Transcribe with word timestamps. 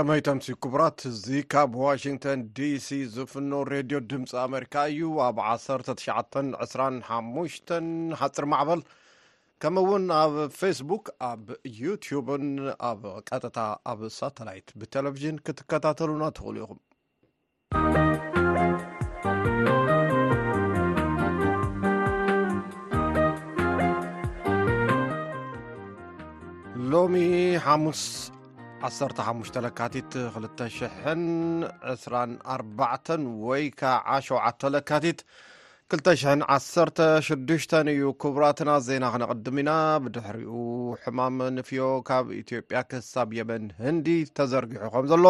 ከመይ 0.00 0.20
ተምሲ 0.26 0.46
ክቡራት 0.64 1.00
እዙ 1.08 1.24
ካብ 1.52 1.72
ዋሽንግተን 1.80 2.42
ዲሲ 2.56 2.86
ዝፍኖ 3.14 3.50
ሬድዮ 3.70 3.96
ድምፂ 4.10 4.30
ኣሜሪካ 4.42 4.74
እዩ 4.92 5.00
ኣብ 5.24 5.40
1925 5.54 7.72
ሓፅር 8.20 8.46
ማዕበል 8.52 8.80
ከምኡውን 9.64 10.06
ኣብ 10.20 10.36
ፌስቡክ 10.60 11.06
ኣብ 11.30 11.44
ዩትብን 11.80 12.46
ኣብ 12.92 13.02
ቀጥታ 13.28 13.58
ኣብ 13.92 14.00
ሳተላይት 14.18 14.70
ብተሌቭዥን 14.80 15.36
ክትከታተሉና 15.48 16.24
ትኽእሉ 16.38 16.58
ኢኹም 26.88 26.90
ሎሚ 26.94 27.14
ሓሙስ 27.66 28.02
15 28.88 29.56
ለካቲት 29.64 30.12
2 30.42 31.64
2ኣ 31.94 33.16
ወይ 33.48 33.64
ከዓ 33.80 34.08
ሸ 34.26 34.68
ለካቲት 34.74 35.18
216ሽ 35.92 37.28
እዩ 37.92 38.02
ክቡራትና 38.22 38.70
ዜና 38.86 39.04
ክነቕድም 39.14 39.56
ኢና 39.62 39.70
ብድሕሪኡ 40.04 40.52
ሕማም 41.04 41.36
ንፍዮ 41.56 41.80
ካብ 42.08 42.26
ኢትዮጵያ 42.40 42.80
ክሳብ 42.90 43.28
የመን 43.40 43.64
ህንዲ 43.82 44.08
ተዘርጊሑ 44.38 44.82
ኸም 44.96 45.08
ዘሎ 45.12 45.26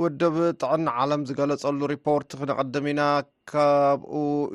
ውድብ 0.00 0.36
ጥዕኒ 0.62 0.84
ዓለም 1.02 1.22
ዝገለጸሉ 1.28 1.80
ሪፖርት 1.94 2.30
ክነቐድም 2.40 2.86
ኢና 2.92 3.02
ካብኡ 3.52 4.12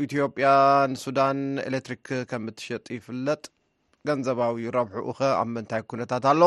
ኢትዮጵያ 0.08 0.50
ንሱዳን 0.96 1.40
ኤሌትሪክ 1.70 2.06
ከም 2.32 2.46
እትሸጥ 2.54 2.86
ይፍለጥ 2.98 3.44
ገንዘባዊ 4.10 4.58
ረብሑኡ 4.78 5.08
ኸ 5.20 5.30
ኣብ 5.42 5.50
ምንታይ 5.58 5.84
ኩነታት 5.92 6.26
ኣሎ 6.34 6.42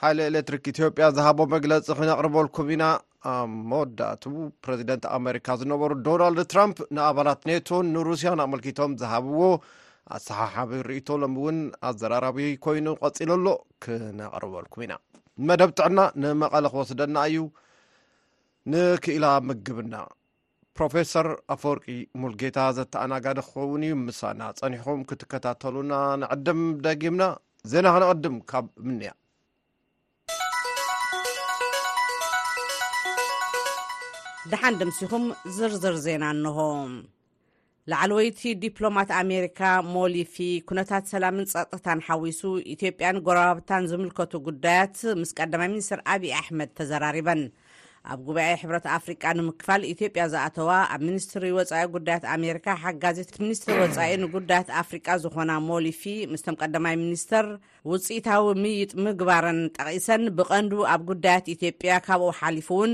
ሓይሊ 0.00 0.18
ኤሌትሪክ 0.30 0.64
ኢትዮጵያ 0.72 1.04
ዝሃቦ 1.16 1.38
መግለፂ 1.52 1.86
ክነቅርበልኩም 1.98 2.70
ኢና 2.74 2.84
ብ 2.96 3.44
መወዳእቱ 3.70 4.22
ፕረዚደንት 4.64 5.04
ኣሜሪካ 5.18 5.46
ዝነበሩ 5.60 5.92
ዶናልድ 6.06 6.40
ትራም 6.52 6.70
ንኣባላት 6.96 7.40
ኔቶን 7.50 7.86
ንሩስያን 7.94 8.42
ኣመልኪቶም 8.44 8.92
ዝሃብዎ 9.02 9.42
ኣሰሓሓቢ 10.16 10.72
ርእቶ 10.88 11.08
ሎሚእውን 11.22 11.58
ኣዘራረቢ 11.90 12.38
ኮይኑ 12.66 12.86
ቀፂለሎ 13.04 13.46
ክነቕርበልኩም 13.84 14.84
ኢና 14.88 14.94
መደብ 15.48 15.70
ጥዕና 15.78 15.98
ንመቐለ 16.22 16.64
ክወስደና 16.74 17.16
እዩ 17.32 17.40
ንክእላ 18.72 19.26
ምግብና 19.48 19.94
ፕሮፌሰር 20.78 21.26
ኣፈርቂ 21.54 21.84
ሙልጌታ 22.22 22.58
ዘተኣናጋዲ 22.76 23.38
ክኸውን 23.50 23.82
እዩ 23.88 23.94
ምሳና 24.06 24.40
ፀኒሕኩም 24.62 25.02
ክትከታተሉና 25.10 25.92
ንዕድም 26.22 26.62
ደጊምና 26.86 27.24
ዜና 27.72 27.86
ክነቅድም 27.96 28.34
ካብ 28.52 28.66
ምንያ 28.88 29.12
ድሓን 34.50 34.74
ድምሲኹም 34.80 35.24
ዝርዝር 35.54 35.94
ዜና 36.04 36.24
ኣንሆ 36.32 36.56
ላዕለ 37.90 38.10
ወይቲ 38.18 38.40
ዲፕሎማት 38.62 39.10
ኣሜሪካ 39.20 39.60
ሞሊፊ 39.94 40.36
ኩነታት 40.68 41.04
ሰላምን 41.12 41.48
ጸጥታን 41.52 42.00
ሓዊሱ 42.08 42.40
ኢትዮጵያን 42.74 43.20
ጎረባብታን 43.26 43.88
ዝምልከቱ 43.92 44.32
ጉዳያት 44.48 44.96
ምስ 45.20 45.30
ቀዳማይ 45.38 45.70
ምኒስትር 45.72 46.00
ኣብዪ 46.14 46.30
ኣሕመድ 46.40 46.70
ተዘራሪበን 46.80 47.42
ኣብ 48.12 48.20
ጉባኤ 48.26 48.48
ሕብረት 48.60 48.84
ኣፍሪቃ 48.96 49.22
ንምክፋል 49.38 49.82
ኢትዮጵያ 49.92 50.24
ዝኣተዋ 50.32 50.70
ኣብ 50.94 51.00
ሚኒስትሪ 51.08 51.44
ወፃኢ 51.58 51.80
ጉዳያት 51.94 52.24
ኣሜሪካ 52.36 52.66
ሓጋዜትት 52.82 53.36
ምኒስትሪ 53.44 53.74
ወፃኢ 53.84 54.10
ንጉዳያት 54.24 54.68
ኣፍሪቃ 54.82 55.06
ዝኾና 55.22 55.50
ሞሊፊ 55.68 56.02
ምስቶም 56.32 56.56
ቀዳማይ 56.62 56.94
ሚኒስተር 57.02 57.46
ውፅኢታዊ 57.90 58.46
ምይይጥ 58.62 58.90
ምግባረን 59.06 59.58
ጠቒሰን 59.78 60.22
ብቐንዱ 60.40 60.72
ኣብ 60.92 61.02
ጉዳያት 61.10 61.48
ኢትዮጵያ 61.54 61.92
ካብኡ 62.08 62.28
ሓሊፉ 62.40 62.68
እውን 62.78 62.92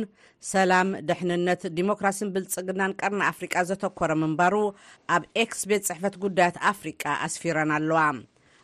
ሰላም 0.53 0.89
ድሕንነት 1.09 1.63
ዲሞክራሲን 1.79 2.33
ብልፅግናን 2.37 2.97
ቀርኒ 3.01 3.21
ኣፍሪቃ 3.33 3.55
ዘተኮረ 3.71 4.13
ምንባሩ 4.23 4.55
ኣብ 5.17 5.23
ኤክስ 5.43 5.61
ቤት 5.73 5.85
ፅሕፈት 5.91 6.17
ጉዳያት 6.27 6.57
ኣፍሪቃ 6.73 7.03
ኣስፊረን 7.27 7.73
ኣለዋ 7.79 8.01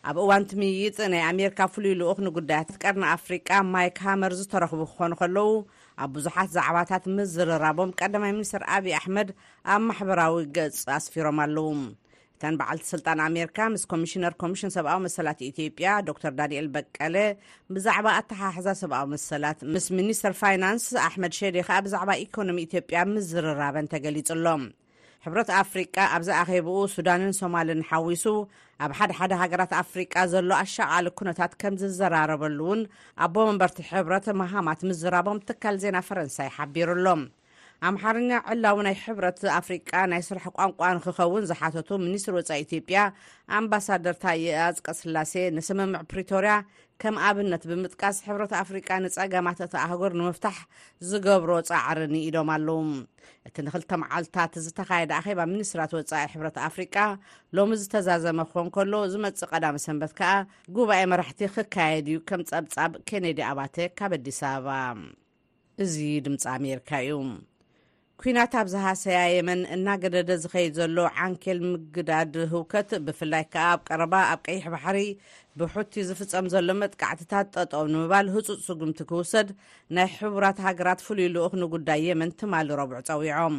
ኣብ 0.08 0.16
እዋንቲ 0.22 0.50
ምይይጥ 0.62 0.96
ናይ 1.12 1.22
ኣሜሪካ 1.32 1.60
ፍሉይ 1.74 1.94
ልኡክ 2.02 2.18
ንጉዳያት 2.28 2.68
ቀርኒ 2.82 3.04
ኣፍሪቃ 3.16 3.48
ማይክ 3.74 3.98
ሃመር 4.06 4.32
ዝተረኽቡ 4.40 4.80
ክኾኑ 4.92 5.12
ከለዉ 5.20 5.46
ኣብ 6.04 6.10
ብዙሓት 6.16 6.50
ዛዕባታት 6.56 7.04
ምዝርራቦም 7.16 7.90
ቀዳማይ 8.00 8.32
ሚኒስትር 8.36 8.62
ኣብዪ 8.74 8.92
ኣሕመድ 8.98 9.28
ኣብ 9.74 9.80
ማሕበራዊ 9.88 10.36
ገጽ 10.56 10.78
ኣስፊሮም 10.96 11.38
ኣለዉ 11.44 11.68
እተን 12.36 12.56
በዓልቲ 12.58 12.84
ስልጣን 12.94 13.20
ኣሜሪካ 13.28 13.58
ምስ 13.74 13.82
ኮሚሽነር 13.92 14.32
ኮሚሽን 14.42 14.72
ሰብኣዊ 14.76 14.98
መሰላት 15.06 15.38
ኢትዮጵያ 15.48 15.88
ዶር 16.08 16.18
ዳንኤል 16.40 16.66
በቀለ 16.74 17.16
ብዛዕባ 17.76 18.06
ኣተሓሕዛ 18.18 18.68
ሰብዊ 18.82 19.00
መሰላት 19.14 19.62
ምስ 19.74 19.86
ሚኒስተር 20.00 20.34
ፋይናንስ 20.42 20.86
ኣሕመድ 21.08 21.34
ሸዴ 21.40 21.56
ከዓ 21.68 21.78
ብዛዕባ 21.86 22.10
ኢኮኖሚ 22.26 22.60
ኢትዮጵያ 22.68 23.00
ምዝርራበን 23.14 23.90
ተገሊፁሎም 23.94 24.64
ሕብረት 25.24 25.48
ኣፍሪቃ 25.62 25.94
ኣብዚኣኼብኡ 26.16 26.74
ሱዳንን 26.94 27.32
ሶማልን 27.38 27.80
ሓዊሱ 27.88 28.24
ኣብ 28.84 28.90
ሓደሓደ 28.98 29.32
ሃገራት 29.40 29.72
ኣፍሪቃ 29.82 30.14
ዘሎ 30.32 30.50
ኣሻቓሊ 30.64 31.06
ኩነታት 31.18 31.52
ከም 31.60 31.74
ዝዘራረበሉ 31.80 32.58
እውን 32.66 32.80
ኣቦ 33.26 33.34
መንበርቲ 33.48 33.78
ሕብረት 33.90 34.26
መሃማት 34.42 34.82
ምዝራቦም 34.90 35.40
ትካል 35.48 35.76
ዜና 35.84 35.96
ፈረንሳይ 36.08 36.50
ሓቢሩሎም 36.58 37.22
ኣምሓርኛ 37.88 38.30
ዕላዊ 38.52 38.78
ናይ 38.86 38.96
ሕብረት 39.04 39.40
ኣፍሪቃ 39.58 39.90
ናይ 40.12 40.22
ስራሕ 40.28 40.44
ቋንቋን 40.58 41.00
ክኸውን 41.04 41.44
ዝሓተቱ 41.50 41.88
ምኒስትሪ 42.04 42.34
ወፃኢ 42.38 42.60
ኢትዮጵያ 42.66 42.98
ኣምባሳደርታ 43.58 44.24
ይኣፅቀ 44.44 44.86
ስላሴ 45.00 45.34
ንስምምዕ 45.58 46.00
ፕሪቶርያ 46.12 46.54
ከም 47.02 47.16
ኣብነት 47.24 47.62
ብምጥቃስ 47.70 48.16
ሕብረት 48.26 48.52
ኣፍሪቃ 48.60 48.88
ንፀገማት 49.02 49.58
እቲ 49.64 49.74
ኣህጎር 49.82 50.12
ንምፍታሕ 50.20 50.56
ዝገብሮ 51.08 51.50
ፃዕርኒ 51.68 52.14
ኢዶም 52.28 52.48
ኣለዉ 52.54 52.80
እቲ 53.48 53.56
ንክልተ 53.66 53.90
መዓልትታት 54.02 54.54
ዝተካየደ 54.64 55.12
ኣኼባ 55.18 55.40
ምኒስትራት 55.52 55.92
ወፃኢ 55.98 56.22
ሕብረት 56.32 56.56
ኣፍሪቃ 56.68 56.96
ሎሚ 57.58 57.70
ዝተዛዘመ 57.82 58.38
ክኮን 58.48 58.70
ከሎ 58.76 58.92
ዝመፅእ 59.12 59.50
ቀዳሚ 59.52 59.76
ሰንበት 59.86 60.12
ከዓ 60.20 60.32
ጉባኤ 60.78 61.02
መራሕቲ 61.12 61.40
ክካየድ 61.56 62.08
እዩ 62.12 62.18
ከም 62.30 62.42
ፀብፃብ 62.50 62.92
ኬነዲ 63.10 63.38
ኣባቴ 63.50 63.76
ካብ 64.00 64.12
ኣዲስ 64.18 64.40
ኣበባ 64.52 64.70
እዚ 65.84 65.94
ድምፂ 66.26 66.42
ኣሜሪካ 66.56 66.90
እዩ 67.06 67.12
ኩናት 68.22 68.52
ኣብዝሃሰያ 68.60 69.18
የመን 69.32 69.60
እናገደደ 69.74 70.30
ዝኸይድ 70.44 70.72
ዘሎ 70.78 71.02
ዓንኬል 71.24 71.58
ምግዳድ 71.66 72.32
ህውከት 72.52 72.88
ብፍላይ 73.06 73.44
ከዓ 73.52 73.64
ኣብ 73.74 73.80
ቀረባ 73.88 74.14
ኣብ 74.30 74.40
ቀይሕ 74.46 74.64
ባሕሪ 74.72 74.98
ብሑቲ 75.60 75.94
ዝፍፀም 76.08 76.46
ዘሎ 76.54 76.68
መጥቃዕትታት 76.80 77.46
ጠጠም 77.56 77.90
ንምባል 77.92 78.30
ህፁፅ 78.36 78.58
ስጉምቲ 78.66 78.98
ክውሰድ 79.10 79.48
ናይ 79.96 80.08
ሕቡራት 80.16 80.58
ሃገራት 80.66 81.04
ፍሉይሉክንጉዳይ 81.06 82.02
የመን 82.08 82.32
ትማል 82.42 82.72
ረብዑ 82.82 82.96
ፀዊዖም 83.10 83.56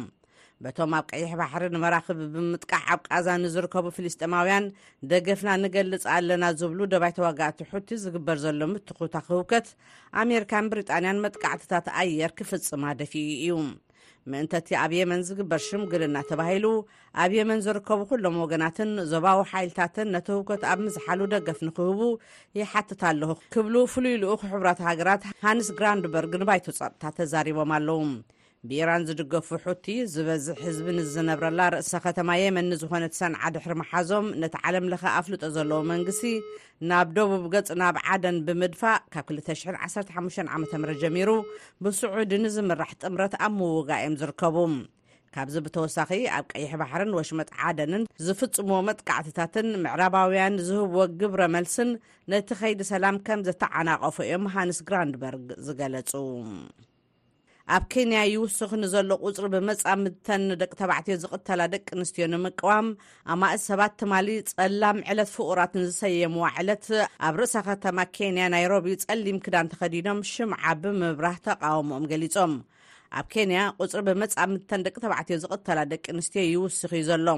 በቶም 0.64 0.92
ኣብ 1.00 1.06
ቀይሕ 1.14 1.30
ባሕሪ 1.40 1.64
ንመራኽቢ 1.74 2.18
ብምጥቃዕ 2.36 2.82
ኣብ 2.94 3.00
ቃዛ 3.10 3.26
ንዝርከቡ 3.44 3.86
ፍልስጢማውያን 3.98 4.66
ደገፍና 5.12 5.50
ንገልፅ 5.64 6.04
ኣለና 6.16 6.44
ዝብሉ 6.62 6.80
ደባይ 6.94 7.12
ተዋጋእቲ 7.18 7.60
ሑቲ 7.72 7.88
ዝግበር 8.06 8.38
ዘሎ 8.46 8.60
ምትኩታክህውከት 8.74 9.66
ኣሜሪካን 10.24 10.68
ብሪጣንያን 10.74 11.22
መጥቃዕትታት 11.26 11.88
ኣየር 12.02 12.34
ክፍፅማ 12.40 12.84
ደፊኡ 13.02 13.24
እዩ 13.46 13.54
ምእንተ 14.30 14.52
ቲ 14.66 14.70
ኣብ 14.82 14.92
የመን 14.98 15.20
ዝግበር 15.26 15.60
ሽምግልና 15.66 16.16
ተባሂሉ 16.30 16.66
ኣብ 17.22 17.30
የመን 17.38 17.62
ዝርከቡ 17.66 18.00
ኩሎም 18.10 18.34
ወገናትን 18.42 18.90
ዞባዊ 19.12 19.38
ሓይልታትን 19.52 20.10
ነቲ 20.16 20.26
ህውከት 20.34 20.62
ኣብ 20.72 20.78
ምዝሓሉ 20.86 21.20
ደገፍ 21.34 21.60
ንኽህቡ 21.68 22.00
ይሓትት 22.58 23.00
ኣለኹ 23.10 23.30
ክብሉ 23.54 23.74
ፍሉይ 23.94 24.16
ልኡክ 24.24 24.42
ሕብራት 24.52 24.82
ሃገራት 24.88 25.24
ሃንስ 25.46 25.68
ግራንድበርግ 25.80 26.34
ንባይተ 26.42 26.66
ጻጥታ 26.80 27.02
ተዛሪቦም 27.18 27.72
ኣለዉ 27.78 27.98
ብኢራን 28.68 29.04
ዝድገፉ 29.08 29.48
ሑቲ 29.66 29.84
ዝበዝሕ 30.12 30.56
ህዝብን 30.64 30.96
ዝነብረላ 31.12 31.60
ርእሰ 31.74 31.92
ከተማ 32.06 32.30
የመኒ 32.40 32.70
ዝኾነት 32.80 33.14
ሰንዓ 33.18 33.40
ድሕርመሓዞም 33.54 34.26
ነቲ 34.42 34.54
ዓለምለኻ 34.68 35.02
ኣፍልጦ 35.20 35.42
ዘለዎ 35.54 35.78
መንግስቲ 35.92 36.26
ናብ 36.90 37.08
ደቡብ 37.18 37.44
ገጽ 37.54 37.68
ናብ 37.82 37.98
ዓደን 38.14 38.38
ብምድፋእ 38.48 38.98
ካብ 39.14 39.30
215 39.36 40.52
ዓ 40.56 40.58
ም 40.60 40.64
ጀሚሩ 41.04 41.30
ብስዑዲ 41.86 42.32
ንዝምራሕ 42.44 42.90
ጥምረት 43.04 43.36
ኣብ 43.46 43.52
ምውጋ 43.60 43.88
እዮም 44.00 44.18
ዝርከቡ 44.24 44.56
ካብዚ 45.36 45.54
ብተወሳኺ 45.64 46.10
ኣብ 46.36 46.46
ቀይሕ 46.52 46.70
ባሕርን 46.82 47.14
ወሽመጥ 47.20 47.48
ዓደንን 47.70 48.04
ዝፍፅምዎ 48.26 48.78
መጥቃዕትታትን 48.90 49.68
ምዕራባውያን 49.84 50.54
ዝህብዎ 50.68 51.00
ግብረ 51.22 51.40
መልስን 51.56 51.90
ነቲ 52.34 52.48
ኸይዲ 52.60 52.80
ሰላም 52.92 53.18
ከም 53.28 53.44
ዘተዓናቐፈ 53.48 54.18
እዮም 54.28 54.46
ሃንስ 54.56 54.80
ግራንድበርግ 54.90 55.48
ዝገለጹ 55.66 56.10
ኣብ 57.74 57.84
ኬንያ 57.92 58.18
ይውስኽ 58.34 58.70
ንዘሎ 58.82 59.10
ቅፅሪ 59.24 59.46
ብመፃምድተን 59.52 60.42
ደቂ 60.60 60.72
ተባዕትዮ 60.80 61.14
ዝቕተላ 61.22 61.60
ደቂ 61.74 61.86
ኣንስትዮ 61.96 62.24
ንምቅባም 62.32 62.86
ኣማእት 63.32 63.62
ሰባት 63.66 63.92
ትማሊ 64.00 64.28
ጸላም 64.52 64.98
ዕለት 65.12 65.30
ፍቅራትንዝሰየምዋ 65.34 66.46
ዕለት 66.62 66.86
ኣብ 67.28 67.34
ርእሳ 67.40 67.54
ከተማ 67.68 67.98
ኬንያ 68.16 68.44
ናይሮቢ 68.54 68.88
ጸሊም 69.04 69.38
ክዳን 69.44 69.70
ተኸዲዶም 69.74 70.20
ሽምዓ 70.32 70.64
ብምብራህ 70.82 71.38
ተቃወምኦም 71.46 72.08
ገሊፆም 72.14 72.54
ኣብ 73.20 73.28
ኬንያ 73.36 73.60
ቁፅሪ 73.82 74.02
ብመፃምድተን 74.10 74.84
ደቂ 74.88 74.96
ተባዕትዮ 75.06 75.38
ዝቕተላ 75.46 75.78
ደቂ 75.94 76.04
ኣንስትዮ 76.16 76.44
ይውስኽ 76.52 76.90
እዩ 76.98 77.06
ዘሎ 77.12 77.28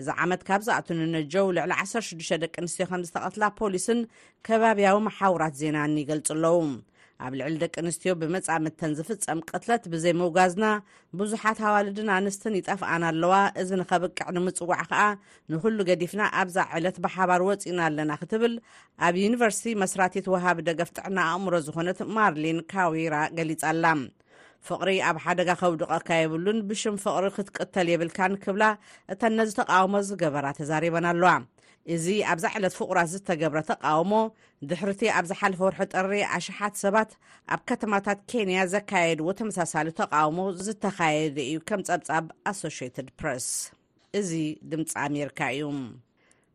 እዚ 0.00 0.06
ዓመት 0.24 0.42
ካብ 0.48 0.60
ዝኣት 0.68 0.88
ንነጀው 1.02 1.48
ልዕሊ 1.56 1.72
16 1.88 2.38
ደቂ 2.44 2.54
ኣንስትዮ 2.66 2.84
ከም 2.92 3.02
ዝተቐትላ 3.08 3.44
ፖሊስን 3.60 3.98
ከባብያዊ 4.46 4.98
ማሓውራት 5.10 5.54
ዜናን 5.62 5.96
ይገልፅ 6.04 6.30
ኣለዉ 6.38 6.54
ኣብ 7.26 7.32
ልዕል 7.38 7.54
ደቂ 7.62 7.74
ኣንስትዮ 7.82 8.12
ብመጻምድተን 8.20 8.92
ዝፍፀም 8.98 9.40
ቅትለት 9.48 9.82
ብዘይ 9.92 10.14
ምውጋዝና 10.20 10.66
ብዙሓት 11.18 11.58
ሃዋልድን 11.64 12.08
ኣንስትን 12.16 12.56
ይጠፍኣና 12.60 13.02
ኣለዋ 13.12 13.34
እዚ 13.62 13.70
ንኸብቅዕ 13.80 14.26
ንምፅዋዕ 14.36 14.80
ከዓ 14.90 15.02
ንኩሉ 15.52 15.78
ገዲፍና 15.90 16.22
ኣብዛ 16.40 16.56
ዕለት 16.78 16.96
ብሓባር 17.04 17.42
ወፂእና 17.48 17.80
ኣለና 17.88 18.12
ክትብል 18.22 18.54
ኣብ 19.08 19.14
ዩኒቨርሲቲ 19.24 19.74
መስራቲት 19.82 20.28
ውሃብ 20.34 20.60
ደገፍ 20.70 20.90
ጥዕና 20.98 21.18
ኣእምሮ 21.34 21.54
ዝኾነት 21.68 22.00
ማርሊን 22.16 22.60
ካዊራ 22.74 23.14
ገሊፃኣላ 23.38 23.86
ፍቕሪ 24.66 24.90
ኣብ 25.10 25.16
ሓደጋ 25.22 25.48
ከውድቐካ 25.60 26.08
የብሉን 26.18 26.58
ብሽም 26.70 26.98
ፍቕሪ 27.04 27.24
ክትቅተል 27.38 27.86
የብልካን 27.92 28.34
ክብላ 28.44 28.64
እታ 29.14 29.22
ነዝተቃወሞ 29.38 29.94
ዝገበራ 30.10 30.46
ተዛሪበና 30.60 31.06
ኣለዋ 31.14 31.30
እዚ 31.94 32.06
ኣብዛ 32.32 32.44
ዕለት 32.56 32.74
ፍቑራት 32.78 33.08
ዝተገብረ 33.12 33.58
ተቃውሞ 33.70 34.12
ድሕር 34.70 34.90
ቲ 34.98 35.02
ኣብ 35.18 35.24
ዝሓለፈ 35.30 35.60
ወርሑ 35.66 35.80
ጥሪ 35.94 36.12
ኣሽሓት 36.36 36.74
ሰባት 36.82 37.10
ኣብ 37.54 37.60
ከተማታት 37.70 38.18
ኬንያ 38.30 38.58
ዘካየድዎ 38.74 39.26
ተመሳሳሊ 39.40 39.86
ተቃውሞ 40.00 40.38
ዝተኸየደ 40.66 41.36
እዩ 41.48 41.58
ከም 41.68 41.82
ፀብጻብ 41.88 42.26
ኣሶሽትድ 42.50 43.08
ፕርስ 43.20 43.48
እዚ 44.20 44.30
ድምፂ 44.72 44.90
ኣሜርካ 45.06 45.40
እዩ 45.56 45.66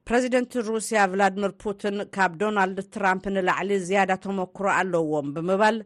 ፕረዚደንት 0.07 0.51
ሩስያ 0.69 0.99
ቭላድምር 1.11 1.51
ፑቲን 1.61 1.95
ካብ 2.15 2.33
ዶናልድ 2.41 2.77
ትራምፕ 2.95 3.23
ንላዕሊ 3.35 3.71
ዝያዳ 3.87 4.11
ተመክሮ 4.25 4.65
ኣለዎም 4.77 5.29
ብምባል 5.35 5.77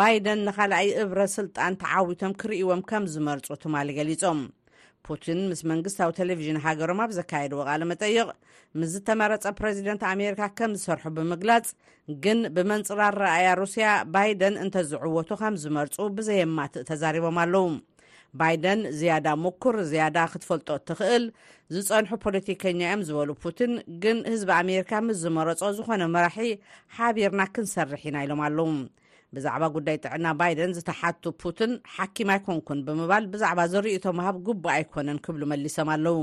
ባይደን 0.00 0.40
ንኻልኣይ 0.46 0.88
እብረ 1.04 1.20
ስልጣን 1.38 1.78
ተዓዊቶም 1.84 2.34
ክርእዎም 2.40 2.82
ከም 2.90 3.04
ዝመርፁ 3.14 3.48
ትማሊ 3.62 3.88
ገሊፆም 4.00 4.40
ፑቲን 5.08 5.38
ምስ 5.50 5.60
መንግስታዊ 5.70 6.10
ቴሌቭዥን 6.18 6.58
ሃገሮም 6.64 7.00
ኣብ 7.04 7.10
ዘካየድዎ 7.18 7.60
ቓል 7.68 7.82
መጠይቕ 7.90 8.26
ምስዝተመረፀ 8.80 9.44
ፕረዚደንት 9.60 10.02
ኣሜሪካ 10.14 10.42
ከም 10.58 10.72
ዝሰርሑ 10.78 11.04
ብምግላፅ 11.16 11.68
ግን 12.24 12.38
ብመንፅራር 12.56 13.14
ረኣያ 13.22 13.48
ሩስያ 13.62 13.88
ባይደን 14.16 14.54
እንተዝዕወቱ 14.64 15.30
ከም 15.42 15.54
ዝመርፁ 15.62 15.96
ብዘየማትእ 16.18 16.86
ተዛሪቦም 16.90 17.38
ኣለዉ 17.44 17.64
ባይደን 18.40 18.80
ዝያዳ 18.98 19.28
ሙኩር 19.44 19.76
ዝያዳ 19.90 20.18
ክትፈልጦ 20.32 20.68
እትኽእል 20.78 21.24
ዝፀንሑ 21.74 22.10
ፖለቲከኛ 22.24 22.80
እዮም 22.88 23.02
ዝበሉ 23.08 23.30
ፑቲን 23.44 23.72
ግን 24.02 24.18
ህዝቢ 24.32 24.50
ኣሜሪካ 24.62 24.92
ምስ 25.06 25.18
ዝመረፆ 25.24 25.62
ዝኾነ 25.78 26.02
መራሒ 26.16 26.48
ሓቢርና 26.98 27.42
ክንሰርሕ 27.56 28.04
ኢና 28.10 28.18
ኢሎም 28.26 28.42
ኣለዉ 28.48 28.66
ብዛዕባ 29.36 29.64
ጉዳይ 29.74 29.96
ጥዕና 30.04 30.26
ባይደን 30.38 30.72
ዝተሓቱ 30.76 31.24
ፑቲን 31.42 31.72
ሓኪማ 31.96 32.30
ኣይኮንኩን 32.36 32.78
ብምባል 32.86 33.24
ብዛዕባ 33.32 33.60
ዘርእቶ 33.72 34.04
ምሃብ 34.18 34.36
ጉቡእ 34.46 34.72
ኣይኮነን 34.76 35.18
ክብሉ 35.24 35.42
መሊሶም 35.52 35.90
ኣለዉ 35.94 36.16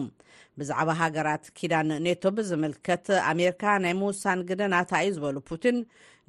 ብዛዕባ 0.59 0.89
ሃገራት 1.01 1.45
ኪዳን 1.59 1.89
ኔቶ 2.07 2.23
ብዝምልከት 2.37 3.05
ኣሜሪካ 3.31 3.63
ናይ 3.85 3.93
ምውሳን 4.01 4.39
ግደ 4.49 4.61
ናታ 4.73 4.91
እዩ 5.07 5.13
ዝበሉ 5.17 5.37
ፑቲን 5.51 5.77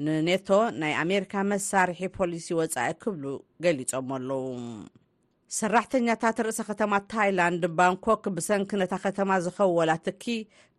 ንኔቶ 0.07 0.49
ናይ 0.81 0.93
ኣሜሪካ 1.05 1.35
መሳርሒ 1.53 2.01
ፖሊሲ 2.19 2.47
ወፃኢ 2.61 2.89
ክብሉ 3.03 3.25
ገሊፆም 3.67 4.11
ኣለዉ 4.19 4.45
ሰራሕተኛታት 5.61 6.39
ርእሰ 6.47 6.61
ከተማ 6.71 6.93
ታይላንድ 7.13 7.63
ባንኮክ 7.77 8.25
ብሰንኪ 8.37 8.71
ነታ 8.81 8.95
ከተማ 9.05 9.31
ዝኸወላ 9.45 9.91
ትኪ 10.07 10.25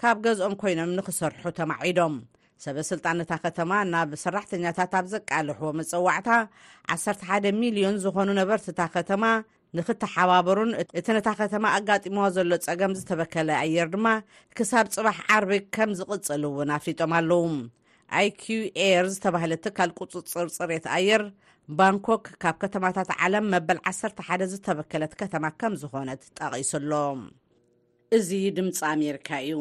ካብ 0.02 0.18
ገዝኦም 0.26 0.54
ኮይኖም 0.62 0.92
ንክሰርሑ 0.98 1.44
ተማዒዶም 1.60 2.16
ሰበስልጣን 2.64 3.22
እታ 3.24 3.34
ከተማ 3.46 3.72
ናብ 3.94 4.10
ሰራሕተኛታት 4.24 4.94
ኣብ 5.00 5.06
ዘቃልሕዎ 5.14 5.70
መፀዋዕታ 5.80 6.30
11 6.94 7.58
ሚልዮን 7.62 7.96
ዝኾኑ 8.04 8.30
ነበርቲ 8.42 8.66
እታ 8.74 8.82
ከተማ 8.96 9.24
ንክተሓባበሩን 9.78 10.72
እቲ 11.00 11.08
ነታ 11.16 11.30
ከተማ 11.42 11.64
ኣጋጢሞዎ 11.78 12.26
ዘሎ 12.36 12.52
ፀገም 12.68 12.96
ዝተበከለ 13.00 13.50
ኣየር 13.64 13.88
ድማ 13.94 14.08
ክሳብ 14.58 14.88
ፅባሕ 14.96 15.18
ዓርበይ 15.36 15.62
ከም 15.76 15.92
ዝቕፅል 16.00 16.44
እውን 16.50 16.72
ኣፍሊጦም 16.78 17.14
ኣለዉ 17.20 17.44
ይኪኤር 18.28 19.06
ዝተባህለ 19.14 19.54
ትካል 19.68 19.92
ቅፅፅር 20.00 20.48
ፅሬት 20.58 20.88
ኣየር 20.98 21.24
ባንኮክ 21.80 22.24
ካብ 22.44 22.56
ከተማታት 22.64 23.10
ዓለም 23.28 23.48
መበል 23.54 23.80
11ደ 23.92 24.42
ዝተበከለት 24.54 25.14
ከተማ 25.22 25.46
ከም 25.62 25.74
ዝኾነት 25.84 26.24
ጠቒሱሎ 26.40 26.92
እዚ 28.18 28.30
ድምፂ 28.58 28.80
ኣሜሪካ 28.94 29.30
እዩ 29.48 29.56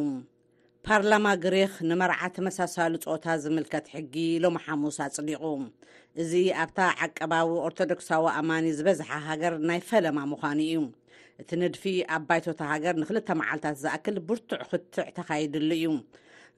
ፓርላማ 0.87 1.29
ግሪክ 1.45 1.73
ንመርዓ 1.91 2.19
ተመሳሳሊ 2.35 2.93
ፆታ 3.05 3.25
ዝምልከት 3.43 3.87
ሕጊ 3.95 4.17
ሎም 4.43 4.57
ሓሙስ 4.65 4.97
ኣፅሊቑ 5.07 5.43
እዚ 6.23 6.33
ኣብታ 6.65 6.79
ዓቀባዊ 7.07 7.49
ኦርቶዶክሳዊ 7.69 8.25
ኣማኒ 8.41 8.67
ዝበዝሓ 8.79 9.11
ሃገር 9.27 9.55
ናይ 9.69 9.81
ፈለማ 9.89 10.19
ምዃኑ 10.33 10.61
እዩ 10.67 10.79
እቲ 11.43 11.51
ንድፊ 11.63 11.85
ኣብ 12.17 12.23
ባይቶታ 12.29 12.61
ሃገር 12.73 12.95
ንክልተ 13.03 13.29
መዓልትታት 13.41 13.77
ዝኣክል 13.83 14.17
ብርቱዕ 14.29 14.61
ክትዕ 14.73 15.07
ተኻይድሉ 15.19 15.71
እዩ 15.79 15.87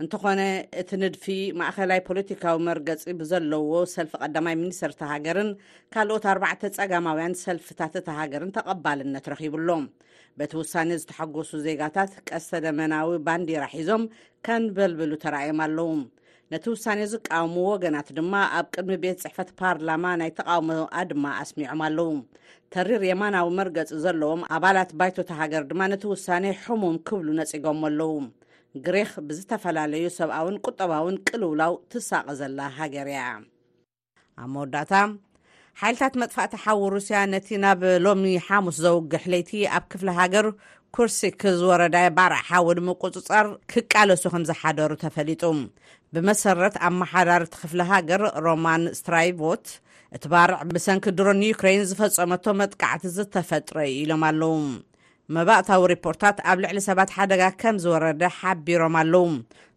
እንተኾነ 0.02 0.40
እቲ 0.82 0.90
ንድፊ 1.02 1.24
ማእኸላይ 1.60 2.00
ፖለቲካዊ 2.10 2.56
መርገፂ 2.68 3.02
ብዘለዎ 3.22 3.72
ሰልፊ 3.94 4.12
ቐዳማይ 4.22 4.54
ሚኒስተርቲ 4.64 5.00
ሃገርን 5.12 5.50
ካልኦት 5.94 6.26
4ባዕተ 6.36 6.62
ፀጋማውያን 6.78 7.36
ሰልፍታት 7.46 7.96
እታ 8.02 8.08
ሃገርን 8.20 8.54
ተቐባልነት 8.58 9.26
ረኺቡሎ 9.34 9.68
በቲ 10.38 10.52
ውሳነ 10.60 10.90
ዝተሓገሱ 11.02 11.50
ዜጋታት 11.66 12.12
ቀሰ 12.28 12.48
ደመናዊ 12.64 13.08
ባንዲራ 13.26 13.62
ሒዞም 13.74 14.02
ከንበልብሉ 14.46 15.10
ተርኣዮም 15.24 15.60
ኣለው 15.66 15.90
ነቲ 16.52 16.64
ውሳኔ 16.74 17.00
ዝቃወሙ 17.12 17.56
ወገናት 17.72 18.08
ድማ 18.18 18.32
ኣብ 18.58 18.66
ቅድሚ 18.74 18.94
ቤት 19.02 19.18
ፅሕፈት 19.24 19.50
ፓርላማ 19.60 20.04
ናይ 20.20 20.30
ተቃውሞ 20.38 20.70
ኣድማ 21.00 21.24
ኣስሚዖም 21.42 21.82
ኣለዉ 21.86 22.08
ተሪር 22.74 23.02
የማናዊ 23.10 23.46
መርገፂ 23.58 23.90
ዘለዎም 24.04 24.42
ኣባላት 24.56 24.90
ባይቶታ 25.00 25.30
ሃገር 25.42 25.64
ድማ 25.70 25.80
ነቲ 25.92 26.04
ውሳኔ 26.14 26.44
ሕሙም 26.64 26.96
ክብሉ 27.08 27.28
ነጺጎም 27.40 27.82
ኣለዉ 27.90 28.12
ግሬክ 28.86 29.12
ብዝተፈላለዩ 29.28 30.04
ሰብኣውን 30.18 30.60
ቁጠባውን 30.66 31.16
ቅልውላው 31.28 31.74
ትሳቀ 31.92 32.26
ዘላ 32.42 32.58
ሃገር 32.78 33.08
እያ 33.14 33.22
ኣብ 34.42 34.48
መወዳእታ 34.56 34.92
ሓይልታት 35.82 36.14
መጥፋእቲ 36.20 36.54
ሓዊ 36.62 36.80
ሩስያ 36.94 37.18
ነቲ 37.32 37.48
ናብ 37.62 37.82
ሎሚ 38.04 38.24
ሓሙስ 38.46 38.76
ዘውግሕ 38.84 39.22
ለይቲ 39.32 39.50
ኣብ 39.76 39.84
ክፍሊ 39.92 40.08
ሃገር 40.18 40.46
ኩርሲክ 40.96 41.40
ዝወረዳየ 41.60 42.08
ባርዕ 42.16 42.40
ሓዊድሚ 42.48 42.88
ቁፅፃር 43.02 43.46
ክቃለሱ 43.72 44.24
ከም 44.34 44.44
ዝሓደሩ 44.50 44.90
ተፈሊጡ 45.04 45.42
ብመሰረት 46.14 46.76
ኣ 46.88 46.90
መሓዳሪቲ 46.98 47.52
ክፍሊ 47.62 47.80
ሃገር 47.92 48.24
ሮማን 48.48 48.84
ስትራይቦት 49.00 49.64
እቲ 50.18 50.24
ባርዕ 50.34 50.60
ብሰንኪ 50.74 51.06
ድሮን 51.20 51.40
ዩክራይን 51.50 51.88
ዝፈፀመቶ 51.92 52.44
መጥቃዕቲ 52.60 53.04
ዝተፈጥሮዩ 53.16 53.90
ኢሎም 54.04 54.24
ኣለዉ 54.30 54.52
መባእታዊ 55.36 55.82
ሪፖርታት 55.92 56.38
ኣብ 56.52 56.58
ልዕሊ 56.62 56.78
ሰባት 56.88 57.10
ሓደጋ 57.16 57.42
ከም 57.60 57.76
ዝወረደ 57.84 58.22
ሓቢሮም 58.38 58.94
ኣለዉ 59.00 59.26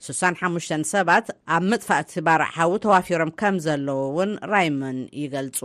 65 0.06 0.74
ሰባት 0.94 1.28
ኣብ 1.58 1.64
ምጥፋእቲ 1.74 2.12
ባርሓዊ 2.30 2.72
ተዋፊሮም 2.86 3.32
ከም 3.42 3.56
ዘለዎ 3.68 4.00
እውን 4.10 4.32
ራይመን 4.54 5.00
ይገልፁ 5.22 5.60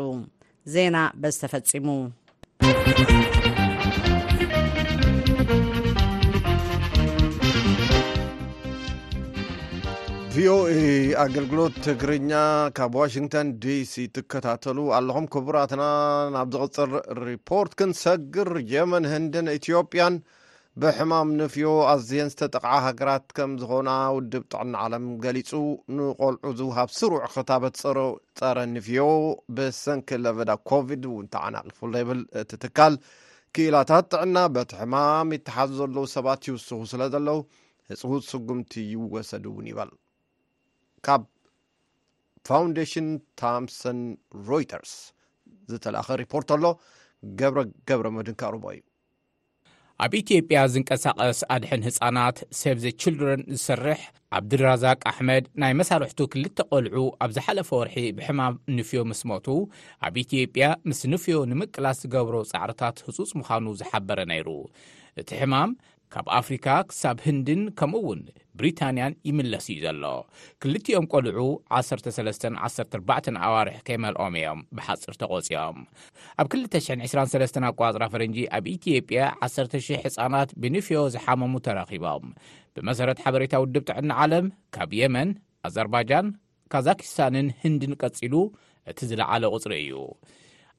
ዜና 0.75 0.97
በዝ 1.23 1.37
ተፈጺሙ 1.45 1.87
ቪኦኤ 10.39 10.75
ኣገልግሎት 11.23 11.77
ትግርኛ 11.85 12.33
ካብ 12.77 12.93
ዋሽንግተን 12.99 13.49
ዲሲ 13.63 13.95
ትከታተሉ 14.17 14.79
ኣለኹም 14.97 15.27
ክቡራትና 15.35 15.85
ናብ 16.35 16.49
ዝቅፅር 16.55 16.91
ሪፖርት 17.29 17.73
ክንሰግር 17.79 18.51
ጀመን 18.73 19.07
ህንድን 19.13 19.47
ኢትዮጵያን 19.57 20.17
ብሕማም 20.83 21.31
ንፍዮ 21.41 21.67
ኣዝየን 21.95 22.31
ዝተጠቕዓ 22.35 22.75
ሃገራት 22.87 23.27
ከም 23.41 23.55
ዝኮና 23.65 23.91
ውድብ 24.17 24.45
ጥዕና 24.55 24.75
ዓለም 24.87 25.07
ገሊፁ 25.27 25.51
ንቆልዑ 25.97 26.53
ዝውሃብ 26.61 26.93
ስሩዕ 27.01 27.23
ክታበት 27.37 27.83
ፀረ 28.41 28.59
ንፍዮ 28.79 29.07
ብሰንኪ 29.59 30.09
ለበዳ 30.27 30.51
ኮቪድ 30.73 31.05
ው 31.15 31.21
ተዓናቅፉሎይብል 31.37 32.21
እት 32.43 32.51
ትካል 32.65 32.97
ክኢላታት 33.57 34.07
ጥዕና 34.17 34.37
በቲ 34.57 34.71
ሕማም 34.83 35.33
ይተሓዙ 35.39 35.73
ዘለዉ 35.85 36.07
ሰባት 36.19 36.43
ይውስኹ 36.51 36.81
ስለ 36.93 37.03
ዘለዉ 37.17 37.39
ህፁት 38.03 38.25
ስጉምቲ 38.33 38.73
ይወሰዱ 38.97 39.47
እውን 39.55 39.69
ይበል 39.73 39.93
ካብ 41.07 41.23
ፋውንደሽን 42.49 43.09
ቶምሰን 43.41 44.01
ሮይተርስ 44.49 44.93
ዝተላኸ 45.71 46.07
ሪፖርት 46.25 46.51
ኣሎ 46.57 46.65
ገብረ 47.41 47.61
ገብረ 47.89 48.07
መድን 48.17 48.37
ክቅርቦ 48.41 48.65
እዩ 48.75 48.81
ኣብ 50.05 50.13
ኢትዮጵያ 50.21 50.59
ዝንቀሳቐስ 50.73 51.39
ኣድሕን 51.55 51.85
ህፃናት 51.87 52.37
ሰብዘ 52.61 52.85
ችልድረን 53.03 53.41
ዝሰርሕ 53.55 54.01
ዓብድራዛቅ 54.39 54.99
ኣሕመድ 55.11 55.45
ናይ 55.63 55.73
መሳርሕቱ 55.81 56.19
ክልተ 56.33 56.59
ቆልዑ 56.73 57.01
ኣብ 57.25 57.31
ዝሓለፈ 57.37 57.69
ወርሒ 57.81 57.97
ብሕማም 58.19 58.57
ንፍዮ 58.77 59.01
ምስ 59.11 59.21
ሞቱ 59.31 59.47
ኣብ 60.09 60.15
ኢትዮጵያ 60.25 60.67
ምስ 60.91 61.01
ንፍዮ 61.13 61.37
ንምቅላስ 61.53 61.99
ዝገብሮ 62.05 62.37
ፃዕርታት 62.53 63.03
ህፁፅ 63.09 63.33
ምዃኑ 63.41 63.67
ዝሓበረ 63.81 64.19
ናይሩ 64.33 64.49
እቲ 65.23 65.31
ሕማም 65.43 65.71
ካብ 66.15 66.27
ኣፍሪካ 66.37 66.67
ክሳብ 66.91 67.17
ህንድን 67.25 67.63
ከምኡውን 67.79 68.21
ብሪታንያን 68.59 69.13
ይምለስ 69.29 69.67
እዩ 69.73 69.81
ዘሎ 69.87 70.05
ክልቲኦም 70.63 71.07
ቈልዑ 71.13 71.41
1314 71.79 73.29
ኣዋርሒ 73.49 73.75
ከይመልኦም 73.89 74.37
እዮም 74.41 74.61
ብሓጽር 74.77 75.15
ተቖጺኦም 75.23 75.79
ኣብ 76.43 76.49
223 76.55 77.61
ኣ1ጽ 77.71 77.99
ፈረንጂ 78.15 78.39
ኣብ 78.59 78.65
ኢትጵያ 78.75 79.27
10000 79.51 79.91
ሕፃናት 80.07 80.57
ብንፍዮ 80.63 81.01
ዝሓመሙ 81.17 81.53
ተራኺቦም 81.69 82.27
ብመሰረት 82.77 83.21
ሓበሬታ 83.27 83.55
ውዱብ 83.65 83.85
ጥዕኒ 83.91 84.11
ዓለም 84.25 84.49
ካብ 84.77 84.93
የመን 85.03 85.31
ኣዘርባጃን 85.69 86.27
ካዛኪስታንን 86.73 87.47
ህንድን 87.63 87.95
ቀጺሉ 88.03 88.35
እቲ 88.91 88.99
ዝለዓለ 89.13 89.43
ቝጽሪ 89.53 89.73
እዩ 89.87 89.95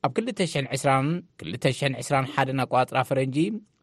ኣብ 0.08 0.12
22221 0.18 2.54
ኣቋፅራ 2.64 3.00
ፈረንጂ 3.08 3.36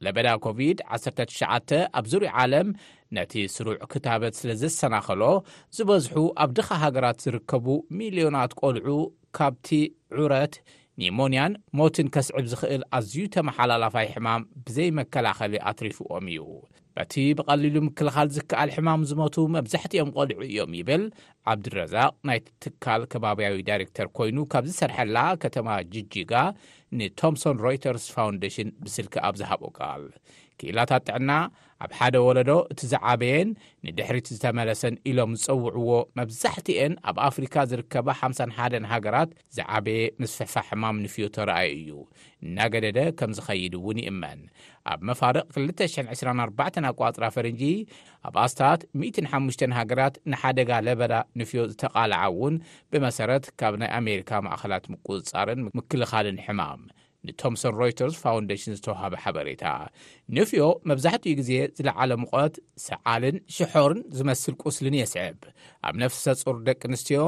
ለበዳ 0.04 0.26
ኮቪድ-19 0.44 1.70
ኣብ 1.98 2.04
ዙሩ 2.12 2.22
ዓለም 2.42 2.68
ነቲ 3.16 3.32
ስሩዕ 3.54 3.76
ክታበት 3.92 4.34
ስለ 4.38 4.50
ዘሰናኸሎ 4.62 5.22
ዝበዝሑ 5.78 6.16
ኣብ 6.44 6.50
ድኻ 6.58 6.68
ሃገራት 6.84 7.16
ዝርከቡ 7.24 7.66
ሚልዮናት 7.98 8.52
ቈልዑ 8.60 8.88
ካብቲ 9.38 9.68
ዑረት 10.20 10.54
ኒሞንያን 11.04 11.52
ሞትን 11.78 12.06
ከስዕብ 12.14 12.44
ዝኽእል 12.50 12.82
ኣዝዩተመሓላላፋይ 12.96 14.06
ሕማም 14.14 14.42
ብዘይመከላኸሊ 14.66 15.52
ኣትሪፍዎም 15.70 16.26
እዩ 16.32 16.44
በቲ 16.96 17.14
ብቐሊሉ 17.38 17.74
ምክልኻል 17.88 18.28
ዝከኣል 18.36 18.70
ሕማም 18.76 19.00
ዝመቱ 19.10 19.36
መብዛሕትኦም 19.56 20.10
ቆልዑ 20.16 20.38
እዮም 20.46 20.72
ይብል 20.78 21.02
ዓብዱረዛቅ 21.52 22.12
ናይ 22.28 22.38
ትካል 22.64 23.02
ከባብያዊ 23.14 23.56
ዳይሬክተር 23.68 24.08
ኮይኑ 24.18 24.38
ካብ 24.54 24.64
ዝሰርሐላ 24.70 25.16
ከተማ 25.42 25.68
ጅጂጋ 25.94 26.32
ንቶምሶን 27.00 27.60
ሮይተርስ 27.64 28.06
ፋውንዴሽን 28.16 28.70
ብስልካ 28.86 29.14
ኣብዝሃብ 29.30 29.62
ቃኣል 29.78 30.04
ክኢላታት 30.60 31.02
ጥዕና 31.08 31.30
ኣብ 31.84 31.92
ሓደ 31.98 32.16
ወለዶ 32.26 32.50
እቲ 32.72 32.80
ዝዓበየን 32.92 33.48
ንድሕሪት 33.86 34.26
ዝተመለሰን 34.34 34.94
ኢሎም 35.10 35.32
ዝፀውዕዎ 35.42 35.90
መብዛሕትአን 36.18 36.92
ኣብ 37.10 37.16
ኣፍሪካ 37.26 37.54
ዝርከባ 37.70 38.08
51 38.20 38.88
ሃገራት 38.92 39.30
ዝዓበየ 39.56 39.98
ምስ 40.22 40.32
ፍሕፋ 40.38 40.54
ሕማም 40.68 40.96
ንፍዮ 41.04 41.26
ተረኣዩ 41.36 41.72
እዩ 41.80 41.90
እናገደደ 42.46 42.98
ከም 43.18 43.32
ዝኸይድ 43.38 43.74
እውን 43.80 44.00
ይእመን 44.04 44.40
ኣብ 44.92 45.00
መፋርቅ 45.10 45.44
224 45.60 46.80
ኣቋጽራ 46.92 47.24
ፈረንጂ 47.36 47.62
ኣብ 48.28 48.36
ኣስታት 48.44 48.80
15 49.06 49.68
ሃገራት 49.80 50.16
ንሓደጋ 50.32 50.70
ለበላ 50.88 51.14
ንፍዮ 51.40 51.62
ዝተቓልዓ 51.72 52.22
እውን 52.34 52.56
ብመሰረት 52.94 53.44
ካብ 53.62 53.76
ናይ 53.82 53.92
ኣሜሪካ 54.02 54.32
ማእኸላት 54.48 54.86
ምቁፅፃርን 54.94 55.62
ምክልኻልን 55.80 56.40
ሕማም 56.46 56.82
ንቶምሰን 57.26 57.74
ሮይተርስ 57.80 58.14
ፋውንዴሽን 58.22 58.76
ዝተዋሃበ 58.78 59.14
ሓበሬታ 59.24 59.64
ንፍዮ 60.36 60.62
መብዛሕትኡ 60.90 61.32
ግዜ 61.40 61.50
ዝለዓለ 61.78 62.10
ምቖት 62.22 62.54
ሰዓልን 62.86 63.36
ሽሖርን 63.56 64.00
ዝመስል 64.18 64.54
ቁስልን 64.62 64.96
የስዕብ 65.00 65.40
ኣብ 65.88 65.94
ነፍሲ 66.02 66.20
ተፁር 66.26 66.56
ደቂ 66.68 66.80
ኣንስትዮ 66.90 67.20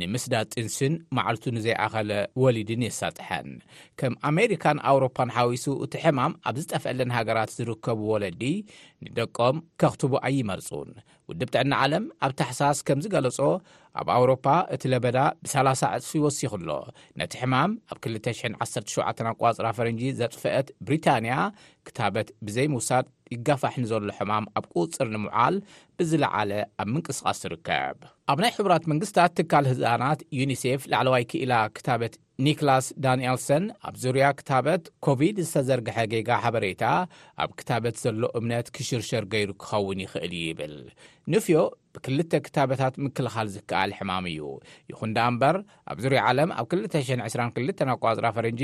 ንምስዳ 0.00 0.34
ጥንስን 0.52 0.94
ማዕልቱ 1.18 1.44
ንዘይኣኸለ 1.56 2.10
ወሊድን 2.42 2.84
የሳጥሐን 2.88 3.48
ከም 4.02 4.14
ኣሜሪካን 4.30 4.78
ኣውሮፓን 4.90 5.32
ሓዊሱ 5.38 5.66
እቲ 5.86 5.94
ሕማም 6.04 6.34
ኣብ 6.50 6.56
ዝጠፍአለን 6.62 7.14
ሃገራት 7.18 7.52
ዝርከቡ 7.56 8.00
ወለዲ 8.12 8.44
ንደቀም 9.06 9.56
ከኽትቡ 9.82 10.12
ኣይመርፁን 10.30 10.90
ድብጥዕና 11.40 11.72
ዓለም 11.84 12.04
ኣብ 12.26 12.32
ተሕሳስ 12.38 12.78
ከምዝ 12.86 13.06
ገለጾ 13.14 13.38
ኣብ 14.00 14.08
ኣውሮፓ 14.16 14.44
እቲ 14.74 14.82
ለበዳ 14.92 15.16
ብ30 15.44 15.82
ዕፅፊ 15.96 16.10
ይወሲኽ 16.18 16.52
ኣሎ 16.58 16.68
ነቲ 17.20 17.32
ሕማም 17.42 17.72
ኣብ 17.92 17.98
217 18.14 18.94
ኣቋፅራ 19.32 19.66
ፈረንጂ 19.78 20.02
ዘጥፍአት 20.20 20.68
ብሪታንያ 20.86 21.34
ክታበት 21.88 22.28
ብዘይ 22.46 22.68
ምውሳድ 22.74 23.06
ይጋፋሕኒ 23.34 23.84
ዘሎ 23.90 24.08
ሕማም 24.18 24.44
ኣብ 24.58 24.64
ቁፅር 24.76 25.08
ንምዓል 25.14 25.54
ብዝለዓለ 25.98 26.50
ኣብ 26.82 26.88
ምንቅስቓስ 26.94 27.38
ትርከብ 27.42 27.98
ኣብ 28.32 28.38
ናይ 28.44 28.52
ሕራት 28.56 28.84
መንግስታት 28.92 29.30
ትካል 29.38 29.64
ህዛናት 29.72 30.20
ዩኒሴፍ 30.40 30.82
ላዕለዋይ 30.92 31.24
ክኢላ 31.32 31.54
ክታበት 31.78 32.14
ኒክላስ 32.46 32.84
ዳንኤልሰን 33.04 33.64
ኣብ 33.88 33.94
ዙርያ 34.02 34.26
ክታበት 34.38 34.84
ኮቪድ 35.06 35.36
ዝተዘርግሐ 35.46 35.96
ጌጋ 36.12 36.30
ሓበሬታ 36.44 36.84
ኣብ 37.44 37.50
ክታበት 37.58 37.96
ዘሎ 38.04 38.22
እምነት 38.38 38.68
ክሽርሸር 38.76 39.24
ገይሩ 39.32 39.50
ክኸውን 39.62 40.00
ይኽእል 40.04 40.32
ዩይብል 40.42 40.74
ንፍዮ 41.30 41.54
ብክልተ 41.96 42.32
ክታበታት 42.46 42.94
ምክልኻል 43.04 43.48
ዝከኣል 43.54 43.90
ሕማም 43.96 44.24
እዩ 44.30 44.40
ይኹን 44.90 45.10
ዳ 45.16 45.26
እምበር 45.30 45.56
ኣብ 45.90 45.98
ዙርዮ 46.04 46.18
ዓለም 46.28 46.50
ኣብ 46.60 46.66
222 46.76 47.82
ኣቋጽራ 47.94 48.26
ፈረንጂ 48.36 48.62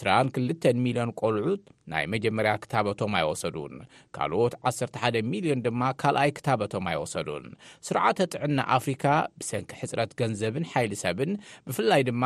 22 0.00 0.68
ሚሊዮን 0.84 1.10
ቆልዑት 1.20 1.62
ናይ 1.92 2.04
መጀመርያ 2.14 2.52
ክታበቶም 2.64 3.14
ኣይወሰዱን 3.20 3.74
ካልኦት 4.16 4.54
11 4.72 5.18
ሚሊዮን 5.32 5.64
ድማ 5.66 5.82
ካልኣይ 6.02 6.30
ክታበቶም 6.38 6.86
ኣይወሰዱን 6.92 7.46
ስርዓተ 7.88 8.18
ጥዕና 8.34 8.58
ኣፍሪካ 8.78 9.04
ብሰንኪ 9.40 9.72
ሕፅረት 9.82 10.12
ገንዘብን 10.22 10.66
ሓይሊ 10.72 10.94
ሰብን 11.04 11.32
ብፍላይ 11.68 12.04
ድማ 12.10 12.22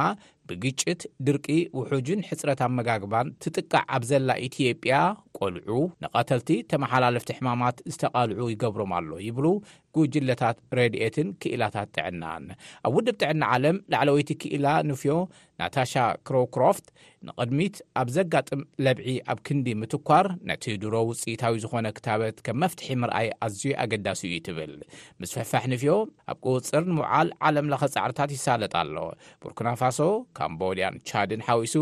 ብግጭት 0.48 1.00
ድርቂ 1.26 1.46
ውሑጅን 1.78 2.20
ሕፅረት 2.28 2.60
ኣ 2.64 2.66
መጋግባን 2.78 3.28
ትጥቃዕ 3.42 3.82
ኣብ 3.96 4.02
ዘላ 4.10 4.30
ኢትጵያ 4.46 4.96
ቈልዑ 5.38 5.70
ንቐተልቲ 6.04 6.50
ተመሓላለፍቲ 6.72 7.30
ሕማማት 7.38 7.78
ዝተቓልዑ 7.94 8.42
ይገብሮም 8.54 8.92
ኣሎ 8.98 9.10
ይብሉ 9.28 9.46
ጉጅለታት 9.98 10.56
ረድኤትን 10.78 11.28
ክኢላታት 11.42 11.88
ጥዕናን 11.96 12.44
ኣብ 12.86 12.94
ውድብ 12.98 13.16
ጥዕና 13.22 13.42
ዓለም 13.56 13.76
ላዕለወይቲ 13.92 14.30
ክኢላ 14.42 14.68
ንፍዮ 14.90 15.12
ናታሻ 15.60 15.92
ክሮክሮፍት 16.28 16.86
ንቅድሚት 17.26 17.74
ኣብ 18.00 18.08
ዘጋጥም 18.16 18.62
ለብዒ 18.84 19.08
ኣብ 19.32 19.38
ክንዲ 19.46 19.66
ምትኳር 19.82 20.26
ነቲ 20.50 20.64
ድሮ 20.82 20.94
ውፅኢታዊ 21.10 21.54
ዝኾነ 21.64 21.86
ክታበት 21.98 22.38
ከም 22.46 22.58
መፍትሒ 22.62 22.88
ምርኣይ 23.02 23.28
ኣዝዩ 23.46 23.64
ኣገዳሲ 23.84 24.22
እዩ 24.30 24.38
ትብል 24.46 24.74
ምስ 25.22 25.32
ፈፋሕ 25.36 25.64
ንፍዮ 25.74 25.92
ኣብ 26.32 26.38
ቅፅር 26.54 26.82
ንውዓል 26.96 27.30
ዓለምለኸ 27.48 27.82
ጻዕርታት 27.94 28.30
ይሳለጥ 28.36 28.72
ኣሎ 28.82 28.96
ቡርኪናፋሶ 29.44 30.00
ካምቦድያን 30.40 30.98
ቻድን 31.10 31.44
ሓዊሱ 31.48 31.76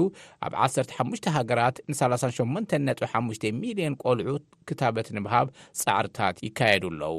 ኣብ 0.49 0.55
15 0.67 1.31
ሃገራት 1.39 1.79
ን385 1.95 3.49
ሚልዮን 3.63 3.97
ቈልዑ 4.05 4.37
ክታበት 4.71 5.11
ንብሃብ 5.19 5.49
ጻዕርታት 5.85 6.37
ይካየዱ 6.49 6.85
ኣለዉ 6.93 7.15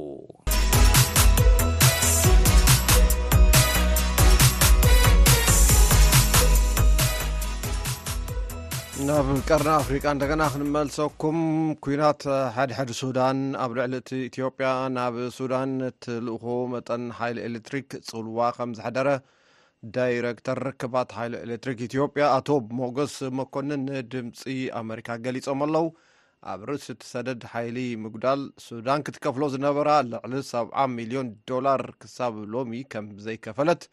ናብ 9.05 9.27
ቀርና 9.49 9.69
ኣፍሪቃ 9.81 10.03
እንደገና 10.15 10.43
ክንመልሰኩም 10.53 11.37
ኩናት 11.83 12.23
ሓድሓድ 12.55 12.89
ሱዳን 12.99 13.39
ኣብ 13.63 13.71
ልዕሊቲ 13.77 14.09
ኢትዮጵያ 14.27 14.67
ናብ 14.97 15.15
ሱዳን 15.37 15.71
እትልእኮ 15.87 16.43
መጠን 16.73 17.03
ሓይሊ 17.19 17.37
ኤሌትሪክ 17.47 17.89
ፅልዋ 18.09 18.45
ከም 18.57 18.73
ዝሓደረ 18.77 19.09
ዳይረክተር 19.95 20.59
ርክባት 20.67 21.09
ሓይሊ 21.19 21.33
ኤሌትሪክ 21.45 21.79
ኢትዮጵያ 21.87 22.25
ኣቶ 22.37 22.47
ብሞገስ 22.67 23.15
መኮንን 23.39 23.81
ንድምፂ 23.87 24.43
ኣሜሪካ 24.81 25.09
ገሊፆም 25.27 25.63
ኣለዉ 25.67 25.85
ኣብ 26.53 26.61
ርእስ 26.69 26.85
ቲ 26.99 27.03
ሰደድ 27.13 27.41
ሓይሊ 27.53 27.79
ምጉዳል 28.03 28.43
ሱዳን 28.67 29.05
ክትከፍሎ 29.07 29.43
ዝነበራ 29.55 29.89
ልዕሊ 30.11 30.35
70 30.51 30.85
ሚልዮን 30.97 31.31
ዶላር 31.53 31.83
ክሳብ 32.03 32.37
ሎሚ 32.55 32.81
ከም 32.93 33.07
ዘይከፈለት 33.27 33.85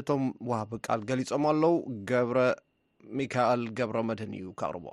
እቶም 0.00 0.24
ዋብቃል 0.52 1.00
ገሊፆም 1.10 1.46
ኣለዉ 1.52 1.74
ገብረ 2.10 2.38
ሚካኤል 3.18 3.62
ገብሮ 3.78 3.96
መድን 4.08 4.32
እዩ 4.38 4.46
ካቅርቦ 4.60 4.86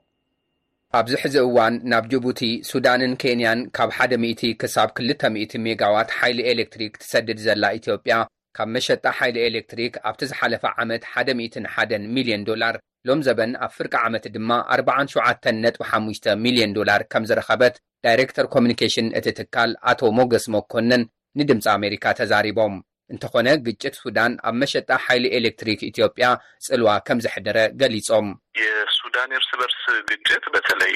ኣብዚ 1.00 1.14
ሕዚ 1.22 1.36
እዋን 1.48 1.74
ናብ 1.92 2.06
ጅቡቲ 2.12 2.42
ሱዳንን 2.70 3.14
ኬንያን 3.22 3.60
ካብ 3.78 3.90
1000 4.06 4.52
ክሳብ 4.62 4.90
200 5.08 5.62
ሜጋዋት 5.66 6.10
ሓይሊ 6.18 6.40
ኤሌክትሪክ 6.54 6.94
ትሰድድ 7.02 7.40
ዘላ 7.46 7.64
ኢትዮጵያ 7.80 8.18
ካብ 8.58 8.70
መሸጣ 8.76 9.04
ሓይሊ 9.18 9.38
ኤሌክትሪክ 9.50 9.94
ኣብቲ 10.10 10.22
ዝሓለፈ 10.32 10.64
ዓመት 10.84 11.04
11 11.16 12.00
ሚልዮን 12.16 12.46
ዶላር 12.50 12.78
ሎም 13.08 13.20
ዘበን 13.28 13.52
ኣብ 13.66 13.72
ፍርቂ 13.78 13.94
ዓመት 14.08 14.26
ድማ 14.36 14.50
47.5 14.78 16.32
ሚልዮን 16.46 16.72
ዶላር 16.78 17.02
ከም 17.12 17.26
ዝረኸበት 17.30 17.76
ዳይሬክተር 18.06 18.46
ኮሙኒኬሽን 18.56 19.08
እቲ 19.20 19.28
ትካል 19.40 19.70
ኣቶ 19.92 20.02
ሞገስ 20.20 20.46
ሞኮነን 20.56 21.04
ንድምፂ 21.42 21.66
ኣሜሪካ 21.78 22.06
ተዛሪቦም 22.20 22.74
እንተዀነ 23.14 23.48
ግጭት 23.66 23.96
ሱዳን 24.04 24.32
ኣብ 24.50 24.56
መሸጣ 24.62 24.90
ሓይሊ 25.06 25.26
ኤሌክትሪክ 25.40 25.80
ኢትዮጵያ 25.92 26.28
ጽልዋ 26.66 26.90
ከም 27.08 27.20
ዘሕደረ 27.26 27.58
ገሊጾም 27.82 28.28
የሱዳን 28.62 29.32
ርስበርሲ 29.42 29.84
ግጭት 30.12 30.46
በተለይ 30.56 30.94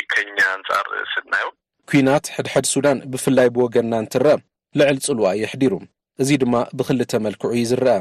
ኣንጻር 0.53 0.87
ስድናዮ 1.13 1.47
ኲናት 1.91 2.25
ሕድሕድ 2.35 2.65
ሱዳን 2.73 2.99
ብፍላይ 3.13 3.47
ብወገንና 3.55 3.93
እንትርአ 4.03 4.33
ልዕሊ 4.79 4.97
ጽልዋ 5.07 5.29
የሕዲሩ 5.43 5.73
እዚ 6.23 6.29
ድማ 6.41 6.55
ብኽሊ 6.79 6.99
እተመልክዑ 7.05 7.49
እዩ 7.55 7.63
ዝርአ 7.71 7.93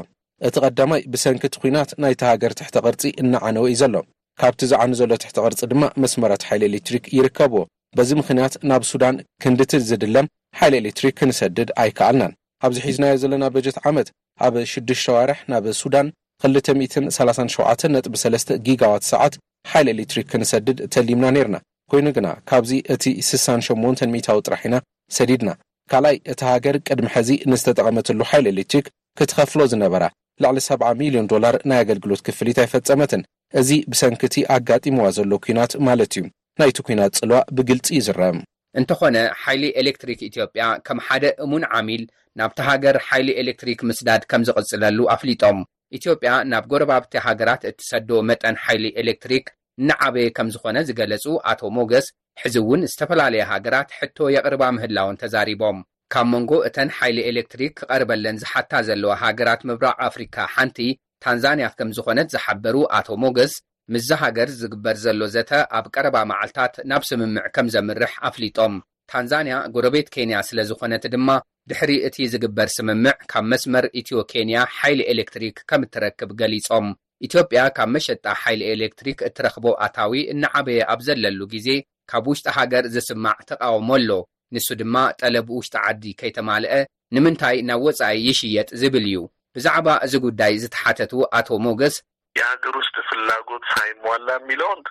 እቲ 0.47 0.55
ቐዳማይ 0.63 1.01
ብሰንኪ 1.13 1.43
ቲ 1.53 1.57
ኲናት 1.63 1.89
ናይቲ 2.03 2.21
ሃገር 2.29 2.53
ትሕቲ 2.59 2.75
ቕርጺ 2.85 3.01
እናዓነወ 3.21 3.65
እዩ 3.69 3.77
ዘሎ 3.81 3.95
ካብቲ 4.41 4.61
ዝዓኑ 4.71 4.91
ዘሎ 5.01 5.11
ትሕቲ 5.23 5.37
ቕርጺ 5.45 5.59
ድማ 5.71 5.83
መስመራት 6.03 6.45
ሓይሊ 6.49 6.63
ኤሌክትሪክ 6.71 7.05
ይርከብዎ 7.17 7.59
በዚ 7.99 8.09
ምኽንያት 8.19 8.53
ናብ 8.71 8.83
ሱዳን 8.91 9.15
ክንዲ 9.43 9.61
ትድ 9.71 9.83
ዚድለም 9.89 10.29
ሓይሊ 10.59 10.75
ኤሌትሪክ 10.81 11.15
ክንሰድድ 11.21 11.71
ኣይከኣልናን 11.83 12.33
ኣብዚ 12.65 12.77
ሒዝናዮ 12.87 13.13
ዘለና 13.23 13.45
በጀት 13.53 13.77
ዓመት 13.89 14.07
ኣብ 14.45 14.55
6ዋርሕ 14.71 15.39
ናብ 15.51 15.65
ሱዳን 15.81 16.07
237 16.53 18.09
.ቢ3 18.13 18.51
ጊጋዋት 18.67 19.03
ሰዓት 19.11 19.33
ሓይል 19.71 19.87
ኤሌትሪክ 19.93 20.27
ክንሰድድ 20.31 20.77
ተሊምና 20.93 21.25
ነርና 21.35 21.57
ኰይኑ 21.93 22.07
ግና 22.17 22.27
ካብዚ 22.49 22.71
እቲ 22.93 23.03
680ዊ 23.29 24.23
ጥራሕ 24.45 24.61
ኢና 24.69 24.75
ሰዲድና 25.17 25.51
ካልኣይ 25.91 26.17
እቲ 26.33 26.41
ሃገር 26.51 26.75
ቅድሚ 26.87 27.07
ሕዚ 27.15 27.29
ንዝተጠቐመትሉ 27.51 28.19
ሓይል 28.31 28.45
ኤሌትሪክ 28.53 28.85
ክትኸፍሎ 29.19 29.61
ዝነበራ 29.71 30.03
ላዕሊ 30.43 30.59
7 30.67 30.85
,0ዮን 30.99 31.25
ር 31.53 31.57
ናይ 31.71 31.79
ኣገልግሎት 31.83 32.21
ክፍሊት 32.27 32.59
ኣይፈጸመትን 32.65 33.25
እዚ 33.59 33.69
ብሰንኪ 33.91 34.21
እቲ 34.29 34.35
ኣጋጢምዋ 34.57 35.05
ዘሎ 35.17 35.31
ኲናት 35.47 35.71
ማለት 35.87 36.11
እዩ 36.19 36.23
ናይቲ 36.61 36.77
ኲናት 36.87 37.13
ጽልዋ 37.19 37.39
ብግልጺ 37.57 37.87
እዩ 37.95 38.01
ዚረአም 38.07 38.37
እንተኾነ 38.79 39.17
ሓይሊ 39.43 39.63
ኤሌክትሪክ 39.81 40.19
ኢትዮጵያ 40.27 40.65
ከም 40.87 40.99
ሓደ 41.07 41.25
እሙን 41.45 41.63
ዓሚል 41.77 42.03
ናብቲ 42.39 42.59
ሃገር 42.69 42.97
ሓይሊ 43.07 43.29
ኤሌክትሪክ 43.41 43.79
ምስዳድ 43.89 44.21
ከም 44.31 44.43
ዝቕጽለሉ 44.49 44.99
ኣፍሊጦም 45.15 45.57
ኢትዮጵያ 45.97 46.31
ናብ 46.51 46.65
ጎረባብቲ 46.71 47.13
ሃገራት 47.25 47.61
እት 47.69 47.79
ሰዶ 47.89 48.09
መጠን 48.29 48.55
ሓይሊ 48.65 48.85
ኤሌክትሪክ 49.03 49.47
ንዓበየ 49.87 50.29
ከም 50.37 50.47
ዝኾነ 50.53 50.77
ዝገለጹ 50.87 51.25
ኣቶ 51.51 51.61
ሞገስ 51.77 52.07
ሕዚ 52.41 52.55
እውን 52.63 52.81
ዝተፈላለየ 52.91 53.43
ሃገራት 53.51 53.89
ሕቶ 53.97 54.17
የቕርባ 54.35 54.63
ምህላውን 54.77 55.19
ተዛሪቦም 55.21 55.79
ካብ 56.13 56.27
መንጎ 56.33 56.51
እተን 56.67 56.89
ሓይሊ 56.97 57.17
ኤሌክትሪክ 57.31 57.71
ክቐርበለን 57.79 58.39
ዝሓታ 58.43 58.71
ዘለዋ 58.87 59.11
ሃገራት 59.23 59.61
ምብራቅ 59.69 59.97
ኣፍሪካ 60.09 60.35
ሓንቲ 60.53 60.79
ታንዛንያ 61.25 61.67
ከም 61.79 61.89
ዝኾነት 61.97 62.29
ዝሓበሩ 62.33 62.75
ኣቶ 62.97 63.07
ሞገስ 63.23 63.53
ምዚ 63.93 64.09
ሃገር 64.21 64.49
ዝግበር 64.59 64.95
ዘሎ 65.03 65.21
ዘተ 65.35 65.51
ኣብ 65.77 65.85
ቀረባ 65.93 66.15
መዓልትታት 66.31 66.73
ናብ 66.89 67.03
ስምምዕ 67.09 67.45
ከም 67.55 67.67
ዘምርሕ 67.73 68.13
ኣፍሊጦም 68.27 68.73
ታንዛንያ 69.11 69.55
ጉረቤት 69.75 70.07
ኬንያ 70.15 70.35
ስለ 70.49 70.59
ዝኾነት 70.69 71.05
ድማ 71.13 71.29
ድሕሪ 71.69 71.91
እቲ 72.07 72.17
ዝግበር 72.33 72.69
ስምምዕ 72.75 73.13
ካብ 73.31 73.45
መስመር 73.51 73.85
ኢትዮ 74.01 74.19
ኬንያ 74.33 74.57
ሓይሊ 74.77 74.99
ኤሌክትሪክ 75.13 75.55
ከም 75.69 75.81
እትረክብ 75.87 76.29
ገሊፆም 76.41 76.87
ኢትዮጵያ 77.27 77.63
ካብ 77.77 77.89
መሸጣ 77.95 78.23
ሓይሊ 78.43 78.61
ኤሌክትሪክ 78.75 79.17
እትረኽቦ 79.29 79.65
ኣታዊ 79.87 80.15
እንዓበየ 80.33 80.79
ኣብ 80.93 80.99
ዘለሉ 81.07 81.39
ግዜ 81.55 81.67
ካብ 82.13 82.25
ውሽጢ 82.33 82.47
ሃገር 82.57 82.85
ዝስማዕ 82.95 83.35
ተቃወሞ 83.49 83.89
ኣሎ 83.97 84.09
ንሱ 84.55 84.67
ድማ 84.83 84.95
ጠለብ 85.21 85.49
ውሽጢ 85.57 85.75
ዓዲ 85.89 86.03
ከይተማልአ 86.21 86.73
ንምንታይ 87.15 87.57
ናብ 87.69 87.81
ወጻኢ 87.89 88.17
ይሽየጥ 88.29 88.69
ዝብል 88.81 89.05
እዩ 89.11 89.19
ብዛዕባ 89.55 89.87
እዚ 90.05 90.13
ጉዳይ 90.25 90.53
ዝተሓተቱ 90.63 91.13
ኣቶ 91.37 91.47
ሞገስ 91.65 91.95
የሃገር 92.39 92.75
ውስጢ 92.81 92.95
ፍላጎት 93.09 93.63
ሃይሞዋላ 93.77 94.29
ሚለውን 94.49 94.81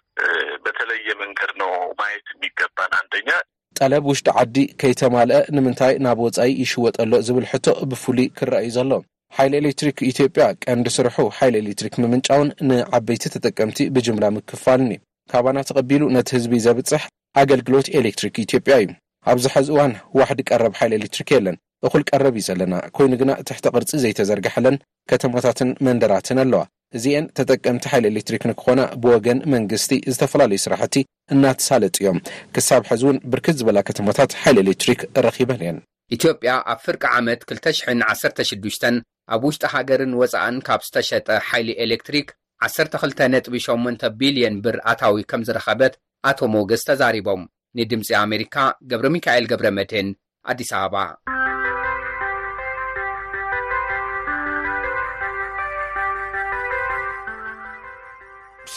በተለየ 0.65 1.07
መንገድ 1.23 1.53
ነ 1.61 1.65
ማየት 2.01 2.27
ገባን 2.61 2.93
ኣንደኛ 3.01 3.31
ጠለብ 3.79 4.05
ውሽጢ 4.11 4.27
ዓዲ 4.41 4.57
ከይተማልአ 4.81 5.41
ንምንታይ 5.57 5.95
ናብ 6.07 6.19
ወፃኢ 6.27 6.53
ይሽወጠሎ 6.65 7.13
ዝብል 7.27 7.47
ሕቶ 7.53 7.67
ብፍሉይ 7.91 8.27
ክረአዩ 8.39 8.69
ዘሎ 8.77 8.93
ሓይል 9.37 9.53
ኤሌክትሪክ 9.61 9.99
ኢትዮጵያ 10.11 10.45
ቀንዲ 10.65 10.87
ስርሑ 10.97 11.19
ሓይል 11.39 11.57
ኤሌትሪክ 11.63 11.95
ምምንጫውን 12.03 12.49
ንዓበይቲ 12.71 13.25
ተጠቀምቲ 13.35 13.79
ብጅምላ 13.97 14.25
ምክፋልኒ 14.39 14.93
ካባና 15.33 15.59
ተቐቢሉ 15.69 16.03
ነቲ 16.17 16.29
ህዝቢ 16.39 16.53
ዘብፅሕ 16.67 17.05
ኣገልግሎት 17.43 17.89
ኤሌክትሪክ 18.03 18.37
ኢትዮጵያ 18.47 18.77
እዩ 18.85 18.93
ኣብዚሐዚ 19.33 19.69
እዋን 19.75 19.93
ዋሕዲ 20.21 20.41
ቀረብ 20.51 20.75
ሓይል 20.81 20.93
ኤሌትሪክ 20.99 21.29
የለን 21.37 21.57
እኹል 21.87 22.03
ቀረብ 22.11 22.35
እዩ 22.39 22.45
ዘለና 22.51 22.75
ኰይኑ 22.97 23.13
ግና 23.21 23.33
ትሕቲ 23.49 23.67
ቕርጺ 23.75 23.91
ዘይተዘርግሕለን 24.03 24.77
ከተማታትን 25.11 25.69
መንደራትን 25.87 26.39
ኣለዋ 26.43 26.61
እዚአን 26.99 27.25
ተጠቀምቲ 27.39 27.85
ሓይሊ 27.93 28.05
ኤሌትሪክ 28.13 28.43
ንክዀና 28.51 28.81
ብወገን 29.03 29.39
መንግስቲ 29.55 29.93
ዝተፈላለዩ 30.15 30.59
ስራሕቲ 30.67 30.97
እናትሳለጥ 31.35 31.95
እዮም 32.01 32.19
ክሳብ 32.55 32.83
ሕዚ 32.91 33.03
እውን 33.07 33.21
ብርክት 33.33 33.59
ዝበላ 33.61 33.81
ከተማታት 33.89 34.31
ሓይሊ 34.43 34.59
ኤሌትሪክ 34.65 35.01
እረኺበን 35.21 35.61
እየን 35.65 35.79
ኢትዮጵያ 36.17 36.53
ኣብ 36.73 36.79
ፍርቂ 36.85 37.03
ዓመት 37.19 37.43
20016 37.55 38.87
ኣብ 39.35 39.43
ውሽጢ 39.49 39.65
ሃገርን 39.75 40.13
ወጻእን 40.21 40.59
ካብ 40.69 40.81
ዝተሸጠ 40.89 41.29
ሓይሊ 41.51 41.69
ኤሌክትሪክ 41.87 42.29
12.8 42.69 44.09
ቢልዮን 44.21 44.57
ብር 44.65 44.77
ኣታዊ 44.93 45.19
ከም 45.33 45.45
ዝረኸበት 45.49 45.95
ኣቶም 46.31 46.57
ወገስ 46.61 46.85
ተዛሪቦም 46.91 47.45
ንድምጺ 47.81 48.11
ኣሜሪካ 48.27 48.57
ገብሪ 48.93 49.09
ሚካኤል 49.19 49.47
ገብረ 49.53 49.69
መድን 49.79 50.11
ኣዲስ 50.53 50.73
ኣበባ 50.81 51.07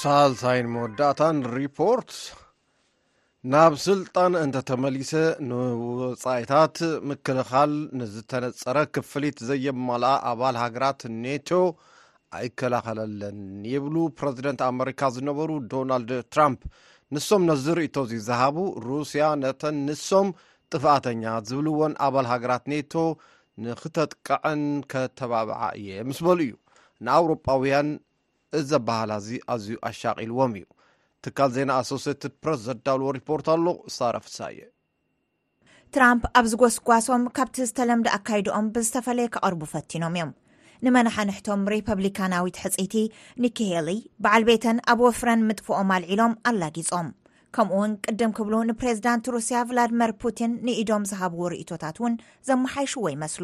ሳልሳይን 0.03 0.67
መወዳእታን 0.75 1.37
ሪፖርት 1.55 2.09
ናብ 3.51 3.73
ስልጣን 3.83 4.33
እንተተመሊሰ 4.41 5.11
ንወፃኢታት 5.49 6.77
ምክልኻል 7.09 7.71
ንዝተነፀረ 7.99 8.77
ክፍሊት 8.95 9.37
ዘየማልኣ 9.49 10.11
ኣባል 10.31 10.55
ሃገራት 10.63 11.01
ኔቶ 11.23 11.49
ኣይከላኸለለን 12.39 13.39
የብሉ 13.73 13.95
ፕረዚደንት 14.19 14.61
ኣሜሪካ 14.69 15.01
ዝነበሩ 15.17 15.49
ዶናልድ 15.73 16.11
ትራምፕ 16.35 16.61
ንሶም 17.15 17.43
ነዝርእቶ 17.49 17.95
እዘዘሃቡ 18.07 18.57
ሩስያ 18.87 19.25
ነተን 19.43 19.77
ንሶም 19.89 20.29
ጥፋእተኛ 20.71 21.23
ዝብል 21.49 21.69
ዎን 21.81 21.95
ኣባል 22.07 22.29
ሃገራት 22.33 22.65
ኔቶ 22.73 22.93
ንክተጥቃዐን 23.65 24.63
ከተባብዓ 24.93 25.61
እየ 25.81 25.89
ምስ 26.09 26.19
በሉ 26.27 26.39
እዩ 26.47 26.53
ንኣውሮጳውያን 27.05 27.89
እዚ 28.59 28.71
ኣባህላእዚ 28.81 29.27
ኣዝዩ 29.53 29.73
ኣሻቂልዎም 29.89 30.53
እዩ 30.59 30.65
ትካል 31.25 31.49
ዜና 31.55 31.69
ኣሶስትት 31.81 32.33
ፕረስ 32.43 32.59
ዘዳብልዎ 32.67 33.09
ሪፖርት 33.19 33.47
ኣሎ 33.53 33.67
ሳረፍሳ 33.97 34.37
እየ 34.53 34.61
ትራም 35.95 36.19
ኣብ 36.39 36.45
ዝጎስጓሶም 36.51 37.23
ካብቲ 37.37 37.57
ዝተለምዲ 37.69 38.07
ኣካይድኦም 38.17 38.67
ብዝተፈለየ 38.75 39.27
ካቅርቡ 39.35 39.61
ፈቲኖም 39.73 40.15
እዮም 40.17 40.31
ንመናሓንሕቶም 40.85 41.67
ሪፐብሊካናዊት 41.73 42.57
ሕፂይቲ 42.63 42.95
ኒክሄሊ 43.43 43.89
በዓል 44.23 44.43
ቤተን 44.51 44.79
ኣብ 44.93 45.01
ወፍረን 45.07 45.45
ምጥፍኦም 45.49 45.91
ኣልዒሎም 45.97 46.33
ኣላጊፆም 46.49 47.09
ከምኡ 47.55 47.73
እውን 47.77 47.91
ቅድም 48.05 48.31
ክብሉ 48.37 48.53
ንፕሬዚዳንት 48.69 49.25
ሩስያ 49.35 49.57
ቭላድምር 49.69 50.11
ፑቲን 50.21 50.51
ንኢዶም 50.67 51.03
ዝሃብዎ 51.09 51.41
ርእቶታት 51.53 51.97
እውን 52.01 52.13
ዘመሓይሽዎ 52.49 53.03
ይመስሉ 53.15 53.43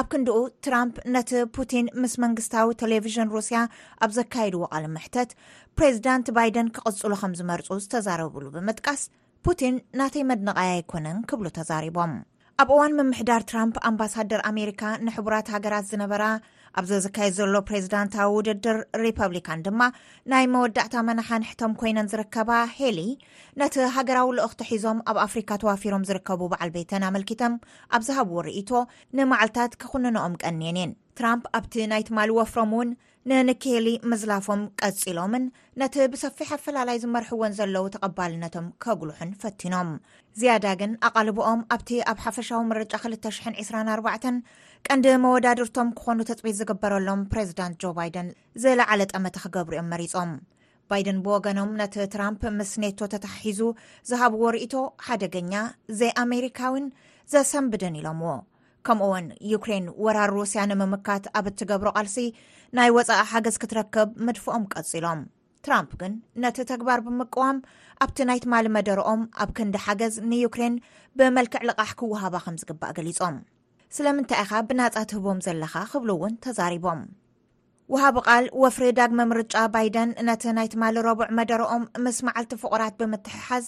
ኣብ 0.00 0.06
ክንዲኡ 0.12 0.36
ትራምፕ 0.64 0.96
ነቲ 1.14 1.30
ፑቲን 1.56 1.86
ምስ 2.02 2.12
መንግስታዊ 2.24 2.70
ቴሌቭዥን 2.82 3.32
ሩስያ 3.36 3.58
ኣብ 4.04 4.12
ዘካየድዎቃል 4.18 4.84
ምሕተት 4.94 5.32
ፕሬዚዳንት 5.78 6.28
ባይደን 6.36 6.68
ክቕፅሉ 6.76 7.12
ከም 7.22 7.34
ዝመርፁ 7.40 7.68
ዝተዛረብሉ 7.84 8.44
ብምጥቃስ 8.56 9.02
ፑቲን 9.46 9.74
ናተይ 9.98 10.24
መድንቃያ 10.30 10.70
ኣይኮነን 10.78 11.18
ክብሉ 11.30 11.46
ተዛሪቦም 11.58 12.14
ኣብ 12.62 12.70
እዋን 12.74 12.96
ምምሕዳር 12.96 13.42
ትራምፕ 13.50 13.76
ኣምባሳደር 13.90 14.40
ኣሜሪካ 14.52 14.80
ንሕቡራት 15.08 15.46
ሃገራት 15.54 15.84
ዝነበራ 15.90 16.24
ኣብዚ 16.78 16.90
ዝካየድ 17.04 17.34
ዘሎ 17.38 17.54
ፕሬዚዳንታዊ 17.68 18.28
ውድድር 18.36 18.76
ሪፐብሊካን 19.04 19.62
ድማ 19.66 19.80
ናይ 20.32 20.44
መወዳእታ 20.52 20.94
መናሓንሕቶም 21.08 21.72
ኮይነን 21.80 22.10
ዝርከባ 22.12 22.50
ሄሊ 22.78 23.00
ነቲ 23.60 23.76
ሃገራዊ 23.96 24.28
ልእኽቲ 24.38 24.62
ሒዞም 24.70 24.98
ኣብ 25.12 25.16
ኣፍሪካ 25.26 25.50
ተዋፊሮም 25.62 26.06
ዝርከቡ 26.10 26.40
በዓል 26.52 26.72
ቤተን 26.76 27.06
ኣመልኪቶም 27.10 27.54
ኣብ 27.96 28.02
ዝሃብዎ 28.08 28.38
ርእቶ 28.48 28.70
ንመዓልትታት 29.18 29.72
ክኽንኖኦም 29.82 30.36
ቀንየን 30.44 30.78
የን 30.82 30.92
ትራም 31.20 31.40
ኣብቲ 31.58 31.74
ናይ 31.94 32.02
ትማሊ 32.10 32.30
ወፍሮም 32.40 32.70
እውን 32.76 32.90
ንንኬሊ 33.30 33.88
ምዝላፎም 34.10 34.60
ቀፂሎምን 34.80 35.42
ነቲ 35.80 35.96
ብሰፊሕ 36.12 36.50
ኣፈላላይ 36.56 36.98
ዝመርሕዎን 37.02 37.56
ዘለዉ 37.58 37.84
ተቐባልነቶም 37.94 38.68
ከጉሉሑን 38.82 39.30
ፈቲኖም 39.42 39.90
ዝያዳ 40.40 40.66
ግን 40.80 40.92
ኣቓልቦኦም 41.06 41.60
ኣብቲ 41.74 41.90
ኣብ 42.12 42.18
ሓፈሻዊ 42.26 42.60
ምርጫ 42.70 42.92
224 43.02 44.42
ቀንዲ 44.88 45.06
መወዳድርቶም 45.22 45.88
ክኾኑ 45.98 46.18
ተፅቢት 46.28 46.56
ዝግበረሎም 46.58 47.20
ፕሬዚዳንት 47.32 47.74
ጆ 47.82 47.90
ባይደን 47.96 48.28
ዝለዕለ 48.62 49.00
ጠመተ 49.12 49.36
ክገብሩእዮም 49.42 49.90
መሪፆም 49.92 50.30
ባይደን 50.90 51.18
ብወገኖም 51.24 51.74
ነቲ 51.80 51.94
ትራምፕ 52.14 52.42
ምስ 52.58 52.70
ኔቶ 52.82 52.98
ተተሓሒዙ 53.14 53.60
ዝሃብዎ 54.10 54.42
ርእቶ 54.54 54.74
ሓደገኛ 55.06 55.52
ዘይኣሜሪካውን 55.98 56.86
ዘሰንብድን 57.32 57.98
ኢሎምዎ 58.00 58.32
ከምኡ 58.88 59.08
እውን 59.10 59.26
ዩክሬን 59.52 59.86
ወራር 60.04 60.32
ሩስያ 60.38 60.60
ንምምካት 60.70 61.24
ኣብ 61.38 61.46
እትገብሮ 61.52 61.88
ቓልሲ 61.98 62.16
ናይ 62.78 62.90
ወፃኢ 62.96 63.20
ሓገዝ 63.32 63.56
ክትረከብ 63.64 64.08
ምድፎኦም 64.28 64.64
ቀፂሎም 64.74 65.22
ትራምፕ 65.66 65.92
ግን 66.00 66.12
ነቲ 66.42 66.58
ተግባር 66.72 67.00
ብምቅዋም 67.06 67.56
ኣብቲ 68.04 68.18
ናይትማል 68.30 68.66
መደርኦም 68.76 69.22
ኣብ 69.44 69.50
ክንዲ 69.58 69.76
ሓገዝ 69.86 70.14
ንዩክሬን 70.32 70.76
ብመልክዕ 71.20 71.62
ልቓሕ 71.70 71.92
ክወሃባ 72.00 72.36
ከም 72.46 72.58
ዝግባእ 72.60 72.94
ገሊፆም 72.98 73.38
ስለምንታይ 73.96 74.40
ኢ 74.42 74.46
ካ 74.50 74.58
ብናፃት 74.68 75.10
ህቦም 75.16 75.38
ዘለካ 75.46 75.74
ክብሉ 75.92 76.10
እውን 76.16 76.34
ተዛሪቦም 76.44 77.00
ውሃብ 77.92 78.16
ቓል 78.26 78.44
ወፍሪ 78.62 78.84
ዳግሚ 78.98 79.20
ምርጫ 79.30 79.54
ባይደን 79.74 80.10
ነቲ 80.28 80.44
ናይትማል 80.58 80.96
ረቡዕ 81.06 81.26
መደረኦም 81.38 81.84
ምስ 82.04 82.18
መዓልቲ 82.26 82.52
ፍቑራት 82.62 82.94
ብምትሕሓዝ 83.00 83.64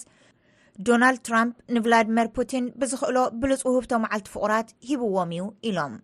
ዶናልድ 0.89 1.21
ትራምፕ 1.27 1.51
ንቭላድምር 1.77 2.27
ፑቲን 2.37 2.65
ብዝክእሎ 2.81 3.17
ብልፅውብቶመዓልቲ 3.41 4.27
ፍቑራት 4.35 4.69
ሂብዎም 4.89 5.33
እዩ 5.35 5.43
ኢሎም 5.71 5.95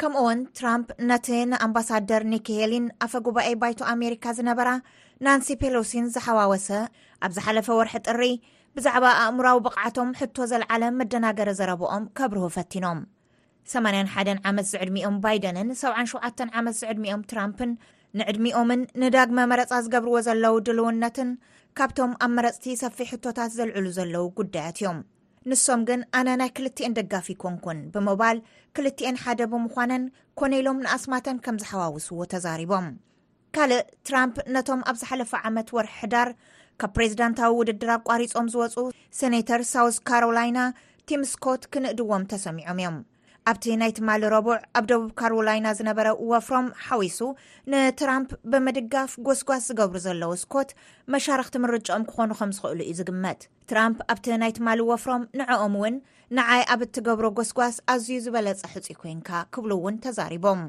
ከምኡ 0.00 0.22
ውን 0.26 0.40
ትራምፕ 0.58 0.88
ነቲ 1.10 1.26
ንኣምባሳደር 1.50 2.22
ኒክሄሊን 2.34 2.86
ኣፈ 3.06 3.12
ጉባኤ 3.28 3.50
ባይቶ 3.62 3.80
ኣሜሪካ 3.94 4.24
ዝነበራ 4.38 4.68
ናንሲ 5.28 5.48
ፔሎሲን 5.64 6.08
ዝሓዋወሰ 6.16 6.68
ኣብ 7.26 7.32
ዝሓለፈ 7.38 7.68
ወርሒ 7.80 7.96
ጥሪ 8.08 8.22
ብዛዕባ 8.78 9.04
ኣእምራዊ 9.26 9.58
ብቕዓቶም 9.66 10.12
ሕቶ 10.22 10.36
ዘለዓለ 10.52 10.84
መደናገረ 11.00 11.48
ዘረብኦም 11.60 12.06
ከብርህ 12.18 12.46
ፈቲኖም 12.58 12.98
81 13.74 14.40
ዓመት 14.48 14.66
ዝዕድሚኦም 14.72 15.16
ባይደንን 15.22 15.68
77 15.82 16.42
ዓመት 16.58 16.74
ዝዕድሚኦም 16.80 17.22
ትራምፕን 17.30 17.70
ንዕድሚኦምን 18.18 18.80
ንዳግመ 19.02 19.38
መረፃ 19.52 19.70
ዝገብርዎ 19.84 20.16
ዘለዉ 20.26 20.54
ድልውነትን 20.66 21.30
ካብቶም 21.78 22.12
ኣብ 22.24 22.30
መረፅቲ 22.36 22.66
ሰፊ 22.82 22.98
ሕቶታት 23.12 23.50
ዘልዕሉ 23.58 23.86
ዘለዉ 23.96 24.22
ጉዳያት 24.38 24.78
እዮም 24.82 24.98
ንሶም 25.50 25.80
ግን 25.88 26.00
ኣነ 26.18 26.28
ናይ 26.40 26.50
ክልትኤን 26.56 26.94
ደጋፊ 26.98 27.26
ይኮንኩን 27.34 27.80
ብምባል 27.94 28.38
ክልትኤን 28.76 29.18
ሓደ 29.22 29.40
ብምዃነን 29.52 30.04
ኮነ 30.38 30.52
ኢሎም 30.60 30.78
ንኣስማተን 30.84 31.38
ከም 31.46 31.58
ዝሓዋውስዎ 31.62 32.18
ተዛሪቦም 32.32 32.86
ካልእ 33.56 33.82
ትራምፕ 34.08 34.36
ነቶም 34.56 34.80
ኣብ 34.90 34.96
ዝሓለፈ 35.02 35.32
ዓመት 35.50 35.68
ወር 35.78 35.88
ሕዳር 36.00 36.30
ካብ 36.82 36.90
ፕሬዚዳንታዊ 36.96 37.52
ውድድራ 37.60 37.90
ቋሪፆም 38.08 38.48
ዝወፁ 38.54 38.76
ሴነተር 39.18 39.60
ሳውት 39.72 39.98
ካሮላይና 40.10 40.58
ቲምስኮት 41.10 41.62
ክንእድዎም 41.74 42.24
ተሰሚዖም 42.32 42.76
እዮም 42.82 42.96
ኣብቲ 43.50 43.64
ናይትማሊ 43.80 44.22
ረቡዕ 44.34 44.54
ኣብ 44.78 44.84
ደቡብ 44.90 45.10
ካሮላይና 45.18 45.66
ዝነበረ 45.78 46.08
ወፍሮም 46.30 46.66
ሓዊሱ 46.86 47.18
ንትራምፕ 47.72 48.30
ብምድጋፍ 48.52 49.10
ጎስጓስ 49.26 49.62
ዝገብሩ 49.70 49.96
ዘለዉ 50.06 50.32
ስኮት 50.42 50.70
መሻርክቲ 51.14 51.56
ምርጮኦም 51.64 52.04
ክኾኑ 52.10 52.30
ከምዝኽእሉ 52.40 52.80
እዩ 52.86 52.96
ዝግመት 53.02 53.40
ትራምፕ 53.72 53.98
ኣብቲ 54.14 54.26
ናይ 54.42 54.52
ትማሊ 54.58 54.80
ወፍሮም 54.90 55.24
ንዕኦም 55.40 55.76
እውን 55.80 55.96
ንዓይ 56.38 56.62
ኣብ 56.74 56.80
እትገብሮ 56.88 57.26
ጎስጓስ 57.38 57.76
ኣዝዩ 57.94 58.18
ዝበለፀ 58.26 58.62
ሕፁ 58.74 58.86
ኮንካ 59.02 59.28
ክብሉ 59.54 59.70
እውን 59.80 60.00
ተዛሪቦም 60.06 60.62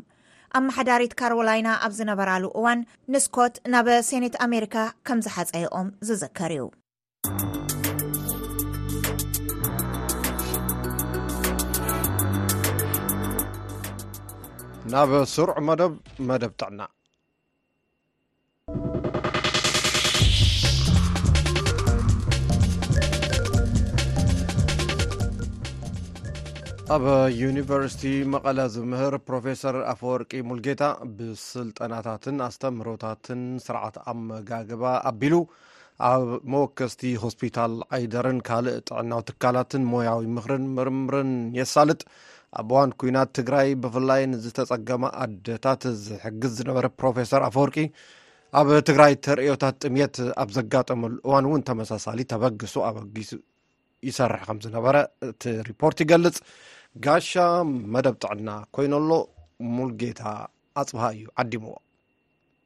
ኣብ 0.57 0.63
ማሓዳሪት 0.69 1.13
ካሮላይና 1.21 1.69
ኣብ 1.85 1.91
ዝነበራሉ 2.01 2.45
እዋን 2.59 2.81
ንስኮት 3.13 3.55
ናብ 3.75 3.89
ሴነት 4.11 4.37
ኣሜሪካ 4.47 4.75
ከም 5.09 5.19
ዝሓፀይኦም 5.27 5.89
ዝዝከር 6.09 6.51
እዩ 6.57 6.65
ናብ 14.91 15.11
ስርዑ 15.31 15.53
መደ 15.67 15.83
መደብ 16.27 16.51
ጥዕና 16.59 16.81
ኣብ 26.95 27.05
ዩኒቨርስቲ 27.39 28.03
መቐለ 28.33 28.59
ዝምህር 28.75 29.15
ፕሮፌሰር 29.27 29.77
ኣፈወርቂ 29.93 30.31
ሙልጌታ 30.51 30.83
ብስልጠናታትን 31.17 32.39
ኣስተምህሮታትን 32.47 33.41
ስርዓት 33.65 33.97
ኣመጋግባ 34.13 34.83
ኣቢሉ 35.11 35.35
ኣብ 36.11 36.23
መወከስቲ 36.53 37.03
ሆስፒታል 37.25 37.75
ዓይደርን 37.97 38.39
ካልእ 38.47 38.79
ጥዕናው 38.87 39.21
ትካላትን 39.27 39.85
ሞያዊ 39.93 40.23
ምክርን 40.39 40.65
ምርምርን 40.79 41.31
የሳልጥ 41.61 42.01
ኣብ 42.59 42.69
እዋን 42.71 42.89
ኩናት 42.99 43.29
ትግራይ 43.37 43.67
ብፍላይ 43.83 44.21
ንዝተፀገማ 44.31 45.03
ኣዴታት 45.23 45.81
ዝሕግዝ 46.05 46.51
ዝነበረ 46.59 46.85
ፕሮፌሰር 46.99 47.41
አፈወርቂ 47.47 47.75
ኣብ 48.59 48.67
ትግራይ 48.89 49.13
ተርዮታት 49.25 49.75
ጥምት 49.85 50.15
ኣብ 50.43 50.49
ዘጋጠመሉ 50.57 51.13
እዋን 51.27 51.47
እውን 51.49 51.63
ተመሳሳሊ 51.69 52.19
ተበግሱ 52.33 52.75
ኣበጊሱ 52.89 53.31
ይሰርሕ 54.09 54.41
ከም 54.49 54.59
ዝነበረ 54.65 54.95
እቲ 55.29 55.43
ሪፖርት 55.69 55.99
ይገልፅ 56.03 56.37
ጋሻ 57.07 57.31
መደብ 57.95 58.15
ጥዕና 58.25 58.49
ኮይነሎ 58.77 59.09
ሙልጌታ 59.75 60.23
ኣፅብሃ 60.83 61.05
እዩ 61.17 61.25
ዓዲሞዎ 61.43 61.75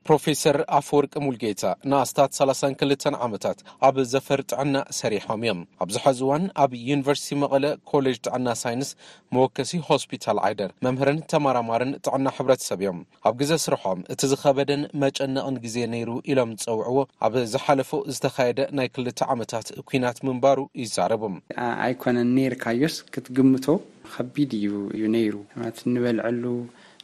ፕሮፌሰር 0.10 0.56
ኣፈወርቂ 0.78 1.14
ሙልጌታ 1.24 1.64
ንኣስታት 1.90 2.32
ሰላሳን 2.38 2.76
ክልተን 2.80 3.16
ዓመታት 3.26 3.58
ኣብ 3.88 3.98
ዘፈሪ 4.14 4.42
ጥዕና 4.52 4.78
ሰሪሖም 5.00 5.42
እዮም 5.46 5.60
ኣብዚ 5.84 5.96
ሐዚ 6.04 6.20
እዋን 6.26 6.46
ኣብ 6.64 6.72
ዩኒቨርስቲ 6.88 7.30
መቐለ 7.42 7.66
ኮሌጅ 7.92 8.18
ጥዕና 8.28 8.48
ሳይንስ 8.62 8.90
መወከሲ 9.36 9.74
ሆስፒታል 9.90 10.40
ዓይደር 10.48 10.72
መምህርን 10.88 11.20
ተማራማርን 11.34 11.92
ጥዕና 12.08 12.26
ሕብረተሰብ 12.38 12.80
እዮም 12.86 13.00
ኣብ 13.30 13.36
ግዜ 13.42 13.54
ስርሖም 13.66 14.02
እቲ 14.16 14.22
ዝኸበደን 14.32 14.84
መጨነቕን 15.04 15.60
ግዜ 15.66 15.78
ነይሩ 15.94 16.10
ኢሎም 16.32 16.54
ዝፀውዕዎ 16.64 17.04
ኣብ 17.28 17.36
ዝሓለፉ 17.54 17.92
ዝተካየደ 18.16 18.60
ናይ 18.80 18.90
ክልተ 18.98 19.20
ዓመታት 19.36 19.70
ኩናት 19.92 20.20
ምንባሩ 20.30 20.60
ይዛረቡም 20.84 21.38
ኣይኮነን 21.86 22.32
ነርካዮስ 22.40 22.98
ክትግምቶ 23.14 23.68
ከቢድ 24.16 24.52
እዩእዩ 24.64 25.04
ነይሩ 25.20 25.36
ት 25.78 25.80
ንበልዐሉ 25.94 26.44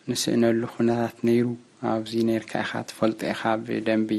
ንስእነሉ 0.09 0.59
ኩነታት 0.75 1.17
ነይሩ 1.29 1.45
ኣብዚ 1.89 2.11
ነርካ 2.29 2.51
ኢኻ 2.65 2.71
ትፈልጦ 2.89 3.19
ኢኻ 3.33 3.41
ብደንቢ 3.65 4.09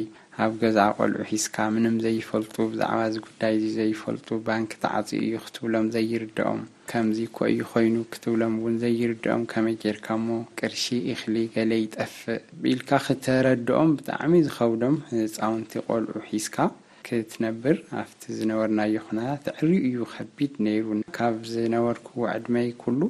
ኣብ 0.44 0.52
ገዛ 0.60 0.78
ቆልዑ 0.96 1.20
ሒስካ 1.30 1.56
ምንም 1.74 1.94
ዘይፈልጡ 2.04 2.54
ብዛዕባእዚ 2.72 3.14
ጉዳይ 3.26 3.54
እ 3.66 3.70
ዘይፈልጡ 3.78 4.28
ባንኪ 4.46 4.70
ተዓፅኡ 4.82 5.18
እዩ 5.26 5.32
ክትብሎም 5.44 5.86
ዘይርድኦም 5.94 6.60
ከምዚ 6.90 7.18
ከይ 7.36 7.58
ኮይኑ 7.70 7.94
ክትብሎም 8.12 8.54
እውን 8.60 8.74
ዘይርድኦም 8.82 9.42
ከመይ 9.52 9.76
ጀርካ 9.84 10.06
ሞ 10.26 10.36
ቅርሺ 10.60 10.84
እኽሊ 11.14 11.36
ገለ 11.54 11.72
ይጠፍእ 11.84 12.42
ኢልካ 12.72 12.90
ክተረድኦም 13.06 13.90
ብጣዕሚ 14.00 14.32
ዝኸውዶም 14.48 14.96
ፃውንቲ 15.38 15.72
ቆልዑ 15.88 16.12
ሒዝካ 16.30 16.56
ክትነብር 17.08 17.76
ኣፍቲ 18.00 18.22
ዝነበርናዮ 18.38 18.94
ኩነታት 19.08 19.44
ዕር 19.66 19.70
እዩ 19.88 19.98
ከቢድ 20.14 20.52
ነይሩ 20.64 20.86
ካብ 21.18 21.36
ዝነበርኩዕድመይ 21.54 22.68
ኩሉ 22.82 23.00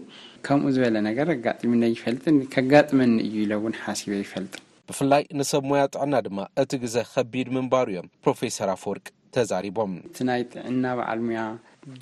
ከምኡ 0.50 0.68
ዝበለ 0.74 0.96
ነገር 1.06 1.26
ኣጋጥምን 1.32 1.80
ኣይፈልጥን 1.86 2.36
ከጋጥመኒ 2.52 3.10
እዩ 3.24 3.34
ኢለእውን 3.46 3.74
ሓሲበ 3.80 4.12
ይፈልጥን 4.20 4.62
ብፍላይ 4.88 5.22
ንሰብ 5.38 5.64
ሞያ 5.70 5.82
ጥዕና 5.94 6.14
ድማ 6.26 6.38
እቲ 6.62 6.70
ግዜ 6.84 6.96
ከቢድ 7.10 7.48
ምንባሩ 7.56 7.86
እዮም 7.92 8.08
ፕሮፌሰር 8.24 8.70
ኣፈወርቅ 8.74 9.04
ተዛሪቦም 9.36 9.92
እቲ 10.08 10.16
ናይ 10.28 10.42
ጥዕና 10.54 10.84
በዓል 11.00 11.20
ሙያ 11.26 11.42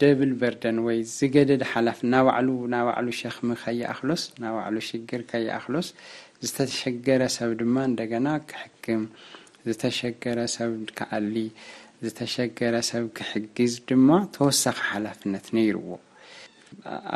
ደብል 0.02 0.32
በርደን 0.42 0.78
ወይ 0.86 1.00
ዝገደደ 1.16 1.64
ሓላፍ 1.72 1.98
ና 2.12 2.22
ባዕሉ 2.28 2.48
ና 2.76 2.84
ባዕሉ 2.90 3.08
ሸክሚ 3.22 3.50
ከይኣክሎስ 3.64 4.22
ና 4.44 4.54
ባዕሉ 4.58 4.76
ሽግር 4.90 5.24
ከይኣክሎስ 5.34 5.88
ዝተሸገረ 6.46 7.22
ሰብ 7.40 7.50
ድማ 7.62 7.74
እንደገና 7.90 8.28
ክሕክም 8.52 9.02
ዝተሸገረ 9.70 10.38
ሰብ 10.56 10.72
ክኣሊ 11.00 11.34
ዝተሸገረ 12.06 12.74
ሰብ 12.92 13.06
ክሕግዝ 13.18 13.74
ድማ 13.90 14.08
ተወሳኺ 14.36 14.78
ሓላፍነት 14.90 15.48
ነይሩዎ 15.58 15.88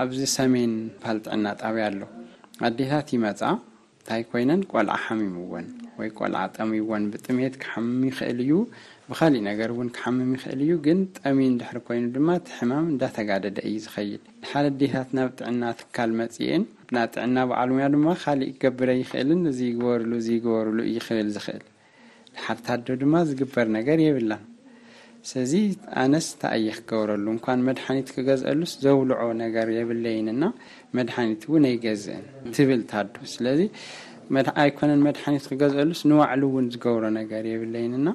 ኣብዚ 0.03 0.21
ሰሜን 0.37 0.73
ባል 1.01 1.17
ጥዕና 1.25 1.47
ጣብያ 1.63 1.85
ኣሎ 1.91 2.01
ኣዴታት 2.67 3.09
ይመፃ 3.15 3.41
እንታይ 3.57 4.23
ኮይነን 4.31 4.61
ቆልዓ 4.73 4.95
ሓሚም 5.05 5.35
ዎን 5.53 5.67
ወይ 5.99 6.09
ቆልዓ 6.19 6.41
ጠሚዎን 6.57 7.03
ብጥሜት 7.13 7.55
ክሓምም 7.63 7.99
ይክእል 8.09 8.39
እዩ 8.45 8.53
ብካሊእ 9.11 9.43
ነገር 9.49 9.71
እውን 9.75 9.89
ክሓምም 9.97 10.31
ይኽእል 10.37 10.61
እዩ 10.67 10.71
ግን 10.87 10.99
ጠሚን 11.19 11.55
ድሕር 11.61 11.79
ኮይኑ 11.87 12.05
ድማ 12.17 12.29
እቲ 12.41 12.49
ሕማም 12.59 12.87
እንዳተጋደደ 12.93 13.59
እዩ 13.71 13.77
ዝኸይድ 13.87 14.23
ንሓደ 14.43 14.67
ኣዴታት 14.85 15.11
ናብ 15.19 15.31
ጥዕና 15.41 15.63
ትካል 15.81 16.13
መፅን 16.21 16.65
ናብ 16.97 17.09
ጥዕና 17.17 17.37
በዓሉምያ 17.51 17.89
ድማ 17.97 18.07
ካሊእ 18.25 18.53
ክገብረ 18.55 18.89
ይክእልን 19.03 19.43
እዚ 19.53 19.61
ይግበርሉ 19.71 20.11
ዚ 20.27 20.31
ይግበርሉ 20.39 20.79
ይኽእል 20.97 21.31
ዝክእል 21.37 21.65
ሓርታዶ 22.45 22.87
ድማ 23.03 23.15
ዝግበር 23.31 23.67
ነገር 23.79 23.99
የብላን 24.07 24.43
ስለዚ 25.29 25.53
ኣነስ 26.03 26.27
ተ 26.41 26.51
እየ 26.59 26.69
ክገብረሉ 26.77 27.25
እንኳን 27.37 27.65
መድሓኒት 27.69 28.09
ክገዝአሉስ 28.17 28.73
ዘብልዖ 28.85 29.19
ነገር 29.45 29.67
የብለይንና 29.79 30.45
መድሓኒት 30.99 31.43
እውን 31.49 31.65
ኣይገዝእን 31.71 32.25
ትብል 32.57 32.83
ታዶ 32.91 33.15
ስለዚ 33.35 33.61
ኣይኮነን 34.63 35.03
መድሓኒት 35.09 35.45
ክገዝአሉስ 35.51 36.01
ንባዕሉ 36.13 36.43
እውን 36.53 36.67
ዝገብሮ 36.77 37.05
ነገር 37.21 37.45
የብለይንና 37.53 38.09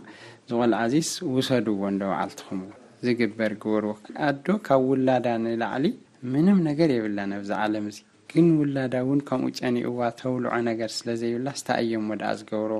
ዝቆል 0.52 0.74
ዓዚስ 0.82 1.10
ውሰድዎ 1.36 1.80
እደባዓልትኹም 1.94 2.62
ዝግበር 3.06 3.52
ግበርዎ 3.62 3.92
ኣዶ 4.30 4.46
ካብ 4.68 4.84
ውላዳ 4.92 5.28
ንላዕሊ 5.46 5.86
ምንም 6.34 6.58
ነገር 6.72 6.90
የብላ 6.98 7.20
ብዚ 7.42 7.52
ዓለምእዚ 7.64 7.98
ግን 8.32 8.48
ውላዳ 8.62 8.94
እውን 9.06 9.20
ከምኡ 9.28 9.52
ጨኒኡዋ 9.60 10.02
ተውልዖ 10.20 10.54
ነገር 10.72 10.90
ስለዘይብላስተ 10.98 11.68
እየዎ 11.86 12.16
ድኣ 12.22 12.32
ዝገብሮ 12.42 12.74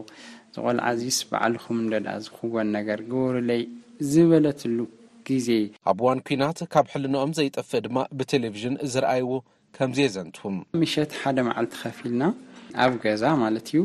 ዝቆል 0.56 0.80
ዓዚስ 0.90 1.18
በዕልኹም 1.32 1.80
እዶኣ 2.00 2.12
ዝክጎን 2.26 2.70
ነገር 2.80 3.00
ግበሩለይ 3.14 3.62
ዝበለትሉ 4.12 4.78
ግዜ 5.30 5.48
ኣብ 5.92 6.00
ዋን 6.06 6.20
ኩናት 6.28 6.58
ካብ 6.74 6.86
ሕልንኦም 6.94 7.32
ዘይጠፍእ 7.38 7.82
ድማ 7.86 7.98
ብቴሌቭዥን 8.20 8.76
ዝረኣይዎ 8.94 9.30
ከምዝየዘንትም 9.78 10.56
መሸት 10.82 11.12
ሓደ 11.22 11.38
መዓልቲ 11.48 11.74
ከፊ 11.84 11.98
ኢልና 12.10 12.24
ኣብ 12.84 12.94
ገዛ 13.06 13.24
ማለት 13.44 13.68
እዩ 13.74 13.82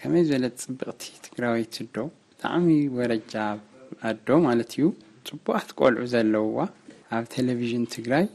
ከመይ 0.00 0.24
ዝበለት 0.30 0.56
ፅብቕቲ 0.64 1.02
ትግራዊይት 1.28 1.76
ዶ 1.94 2.06
ብጣዕሚ 2.32 2.68
ወረጃ 2.98 3.34
ኣዶ 4.10 4.26
ማለት 4.48 4.72
እዩ 4.78 4.84
ፅቡቃት 5.30 5.70
ቆልዑ 5.80 6.04
ዘለውዋ 6.14 6.60
ኣብ 7.18 7.24
ቴሌቭዥን 7.36 7.84
ትግራይ 7.96 8.26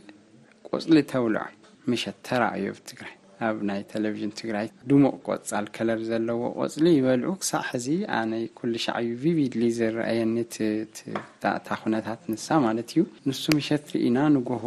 ቆፅሊ 0.70 0.98
ተብሎዑ 1.14 1.46
መሸት 1.92 2.18
ተረኣዮ 2.28 2.74
ትግራይ 2.92 3.16
ኣብ 3.48 3.58
ናይ 3.70 3.82
ቴሌቭዥን 3.92 4.32
ትግራይ 4.40 4.68
ድሙቕ 4.90 5.16
ቆፃል 5.28 5.66
ከለር 5.76 6.00
ዘለዎ 6.10 6.42
ቆፅሊ 6.60 6.86
ይበልዑ 6.98 7.32
ክሳብ 7.42 7.64
ሕዚ 7.72 7.88
ኣነይ 8.20 8.44
ኩሉ 8.58 8.74
ሻዓዩ 8.86 9.08
ቪቪድሊ 9.24 9.64
ዘረኣየኒት 9.80 10.56
ታእታ 11.44 11.68
ኩነታት 11.82 12.22
ንሳ 12.32 12.48
ማለት 12.66 12.90
እዩ 12.96 13.02
ንሱ 13.30 13.44
ምሸትርኢና 13.58 14.18
ንጎሆ 14.36 14.66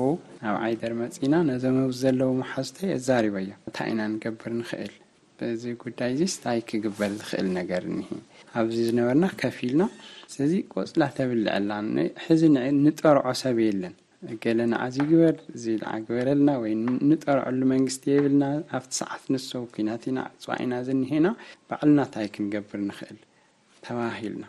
ኣብ 0.49 0.57
ዓይደር 0.67 0.93
መፂና 1.03 1.35
ነዚ 1.51 1.65
መውዝ 1.77 1.97
ዘለዎ 2.07 2.31
ማሓዝተ 2.41 2.79
የዛሪበ 2.93 3.37
ዮ 3.49 3.53
እንታ 3.69 3.79
ኢና 3.93 4.01
ንገብር 4.15 4.53
ንኽእል 4.61 4.95
እዚ 5.55 5.65
ጉዳይ 5.85 6.11
እዚ 6.15 6.23
ስታይ 6.35 6.61
ክግበር 6.69 7.11
ዝኽእል 7.19 7.49
ነገር 7.59 7.83
ኒ 7.97 8.01
ኣብዚ 8.61 8.77
ዝነበርና 8.89 9.27
ከፊ 9.41 9.59
ኢልና 9.69 9.83
ስለዚ 10.33 10.53
ቆፅላ 10.75 11.03
ተብልዐላ 11.19 11.71
ሕዚ 12.27 12.43
ንጠርዖ 12.85 13.27
ሰብ 13.43 13.59
የለን 13.67 13.95
ገለ 14.45 14.61
ንዓዝ 14.71 14.97
ግበር 15.11 15.37
እዚ 15.57 15.65
ልዓ 15.81 15.91
ግበረልና 16.07 16.51
ወይ 16.63 16.73
ንጠርዐሉ 17.11 17.59
መንግስቲ 17.73 18.05
የብልና 18.13 18.45
ኣብቲ 18.79 18.91
ሰዓት 19.01 19.23
ንሰብ 19.35 19.65
ኩናት 19.75 20.03
ኢና 20.11 20.19
ዕፅዋ 20.31 20.53
ኢና 20.65 20.73
ዘኒሄ 20.87 21.11
ኢና 21.21 21.29
ባዕልና 21.71 21.99
እንታይ 22.07 22.27
ክንገብር 22.37 22.81
ንክእል 22.89 23.19
ተባሂልና 23.87 24.45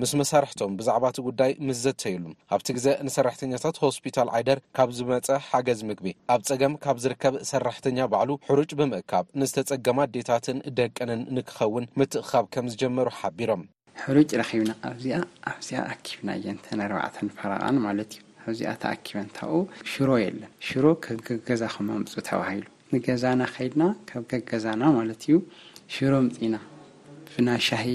ምስ 0.00 0.12
መሳርሕቶም 0.20 0.72
ብዛዕባእቲ 0.78 1.18
ጉዳይ 1.28 1.52
ምስ 1.66 1.78
ዘተይሉ 1.84 2.24
ኣብቲ 2.54 2.68
ግዜ 2.78 2.86
ንሰራሕተኛታት 3.06 3.76
ሆስፒታል 3.84 4.28
ዓይደር 4.36 4.58
ካብ 4.76 4.90
ዝመፀ 4.98 5.30
ሓገዝ 5.48 5.80
ምግቢ 5.90 6.10
ኣብ 6.34 6.42
ፀገም 6.50 6.74
ካብ 6.84 6.98
ዝርከብ 7.04 7.36
ሰራሕተኛ 7.52 7.98
ባዕሉ 8.14 8.30
ሕሩጭ 8.50 8.70
ብምእካብ 8.80 9.24
ንዝተፀገማ 9.40 9.98
ኣዴታትን 10.08 10.58
ደቀንን 10.80 11.22
ንክኸውን 11.38 11.88
ምትእኻብ 12.00 12.44
ከም 12.56 12.68
ዝጀመሩ 12.74 13.08
ሓቢሮም 13.20 13.64
ሕሩጭ 14.04 14.30
ራኺብና 14.42 14.72
ኣብዚኣ 14.90 15.18
ኣብዚኣ 15.52 15.80
ኣኪብና 15.94 16.28
እየንተነርባዕተ 16.40 17.16
ንፈረቃን 17.28 17.78
ማለት 17.86 18.10
እዩ 18.16 18.22
እብዚኣ 18.48 18.72
ተኣኪበ 18.82 19.16
እንታኡ 19.26 19.50
ሽሮ 19.92 20.10
የለን 20.24 20.50
ሽሮ 20.66 20.84
ከገዛ 21.26 21.62
ከመምፁ 21.74 22.10
ተባሂሉ 22.28 22.64
ንገዛና 22.92 23.40
ከይድና 23.54 23.82
ካብ 24.08 24.22
ገዛና 24.50 24.82
ማለት 24.98 25.22
እዩ 25.26 25.36
ሽሮ 25.94 26.12
ምፅና 26.26 26.56
ብናይ 27.34 27.60
ሻሂ 27.68 27.86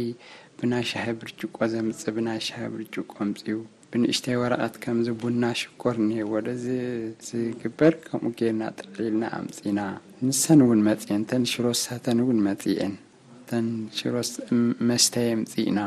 ብናይ 0.59 0.83
ሻሂ 0.91 1.05
ብርጅቆ 1.21 1.55
ዘምፅ 1.73 2.01
ብይሻሂ 2.17 2.57
ብርጅቆ 2.73 3.13
ምፅዩ 3.29 3.57
ብንእሽተይ 3.93 4.35
ወረቀት 4.41 4.75
ከምዚ 4.83 5.07
ቡና 5.21 5.43
ሽኮር 5.59 5.95
እኒሄዎደዝግበር 6.03 7.93
ከምኡ 8.05 8.31
ገርና 8.39 8.61
ጥልልና 8.79 9.23
ኣምፅና 9.39 9.79
ንሰን 10.27 10.61
ውን 10.69 10.81
መን 10.87 11.23
ተን 11.31 11.43
ሽሮ 11.53 11.65
ሳተን 11.83 12.21
ውን 12.29 12.39
መፅአን 12.47 12.95
መስተይ 14.91 15.29
ምፅ 15.41 15.53
ኢና 15.67 15.81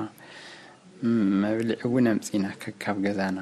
መብልዒ 1.44 1.70
እውን 1.88 2.06
ኣምፅና 2.14 2.44
ካብ 2.84 2.98
ገዛና 3.06 3.38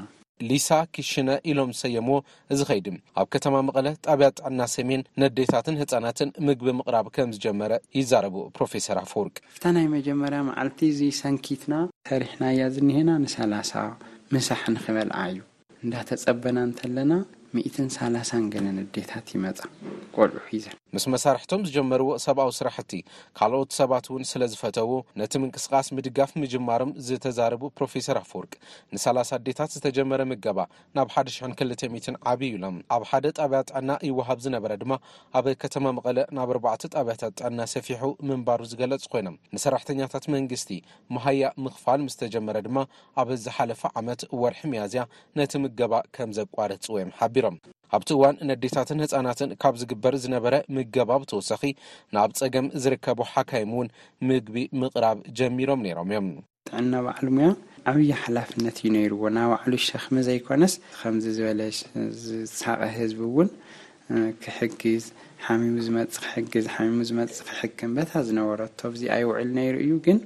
ሊሳ 0.50 0.68
ክሽነ 0.94 1.30
ኢሎም 1.50 1.70
ዝሰየምዎ 1.76 2.16
እዚ 2.52 2.60
ኸይድ 2.70 2.86
ኣብ 3.20 3.26
ከተማ 3.34 3.54
መቐለ 3.66 3.86
ጣብያ 4.06 4.28
ጥዕና 4.38 4.60
ሰሜን 4.74 5.02
ነዴታትን 5.22 5.78
ህፃናትን 5.80 6.30
ምግቢ 6.46 6.68
ምቕራብ 6.78 7.06
ከም 7.14 7.32
ዝጀመረ 7.36 7.72
ይዛረቡ 7.98 8.36
ፕሮፌሰር 8.56 8.98
ኣፈወርቅ 9.04 9.36
ፍታ 9.56 9.64
ናይ 9.76 9.86
መጀመርያ 9.96 10.40
መዓልቲ 10.48 10.80
እዙ 10.94 11.00
ሰንኪትና 11.22 11.74
ተሪሕናእያ 12.10 12.62
ዝኒሄና 12.76 13.10
ንሳላ0 13.24 13.84
ምሳሕ 14.36 14.62
ንክበልዓ 14.76 15.18
እዩ 15.32 15.40
እንዳተጸበና 15.84 16.56
እንተለና 16.68 17.10
1እትን3ላ0 17.58 18.48
ገነ 18.54 18.66
ነዴታት 18.78 19.26
ይመፃ 19.36 19.58
ቆልዑሑ 20.16 20.44
ዩዘን 20.56 20.76
ምስ 20.94 21.04
መሳርሕቶም 21.12 21.62
ዝጀመርዎ 21.68 22.10
ሰብኣዊ 22.24 22.50
ስራሕቲ 22.58 22.90
ካልኦት 23.38 23.70
ሰባት 23.78 24.06
ውን 24.12 24.24
ስለ 24.30 24.42
ዝፈተዎ 24.52 24.90
ነቲ 25.20 25.32
ምንቅስቃስ 25.42 25.86
ምድጋፍ 25.96 26.30
ምጅማሮም 26.40 26.90
ዝተዛረቡ 27.06 27.62
ፕሮፌሰር 27.78 28.18
ኣፈወርቅ 28.22 28.52
ን30 28.94 29.32
ኣዴታት 29.38 29.70
ዝተጀመረ 29.76 30.20
ምገባእ 30.32 30.68
ናብ 30.96 31.08
1002ል00 31.22 32.18
ዓብዩ 32.32 32.50
ኢሎም 32.60 32.76
ኣብ 32.96 33.02
ሓደ 33.12 33.26
ጣብያት 33.40 33.68
ጥዕና 33.72 33.90
ይወሃብ 34.08 34.38
ዝነበረ 34.46 34.72
ድማ 34.82 34.92
ኣብ 35.40 35.48
ከተማ 35.64 35.84
መቐለ 35.98 36.18
ናብ 36.38 36.50
ኣርባዕተ 36.54 36.82
ጣብያታት 36.96 37.34
ጥዕና 37.40 37.58
ሰፊሑ 37.74 38.02
ምንባሩ 38.30 38.60
ዝገለጽ 38.72 39.04
ኮይኖም 39.14 39.36
ንሰራሕተኛታት 39.56 40.26
መንግስቲ 40.36 40.70
መሃያ 41.16 41.50
ምኽፋል 41.66 42.00
ምስ 42.08 42.18
ተጀመረ 42.24 42.56
ድማ 42.68 42.78
ኣብ 43.22 43.30
ዝሓለፈ 43.46 43.82
ዓመት 44.02 44.22
ወርሒ 44.44 44.62
መያዝያ 44.74 45.04
ነቲ 45.40 45.52
ምገባእ 45.64 46.06
ከም 46.16 46.32
ዘቋረፅ 46.40 46.86
ወዮም 46.96 47.12
ሓቢሮም 47.20 47.58
ኣብቲ 47.94 48.10
እዋን 48.16 48.36
ነዴታትን 48.48 49.00
ህፃናትን 49.04 49.50
ካብ 49.62 49.74
ዝግበር 49.80 50.14
ዝነበረ 50.22 50.54
ምገባብ 50.76 51.22
ተወሳኺ 51.30 51.62
ናብ 52.14 52.30
ፀገም 52.40 52.66
ዝርከቡ 52.82 53.18
ሓካይም 53.32 53.70
እውን 53.74 53.88
ምግቢ 54.28 54.56
ምቕራብ 54.80 55.18
ጀሚሮም 55.38 55.80
ነይሮም 55.86 56.08
እዮም 56.14 56.26
ጥዕና 56.68 56.92
ባዕሉ 57.06 57.26
ሙያ 57.38 57.50
ዓብይ 57.92 58.10
ሓላፍነት 58.22 58.76
እዩ 58.82 58.90
ነይርዎ 58.96 59.22
ናብ 59.36 59.50
ባዕሉ 59.52 59.72
ሸክሚ 59.88 60.16
ዘይኮነስ 60.30 60.74
ከምዚ 60.98 61.26
ዝበለ 61.38 61.60
ዝሳቀ 62.24 62.80
ህዝቢእውን 62.96 63.50
ክሕግዝ 64.44 65.04
ሓሚሙ 65.46 65.76
ዝመፅ 65.86 66.16
ክሕግዝ 66.26 66.66
ሓሚሙ 66.74 66.98
ዝመፅ 67.10 67.38
ክሕጊንበታ 67.50 68.12
ዝነበረቶ 68.28 68.80
ዚ 69.00 69.10
ኣይውዕል 69.18 69.50
ነይሩ 69.60 69.74
እዩ 69.86 69.92
ግን 70.08 70.18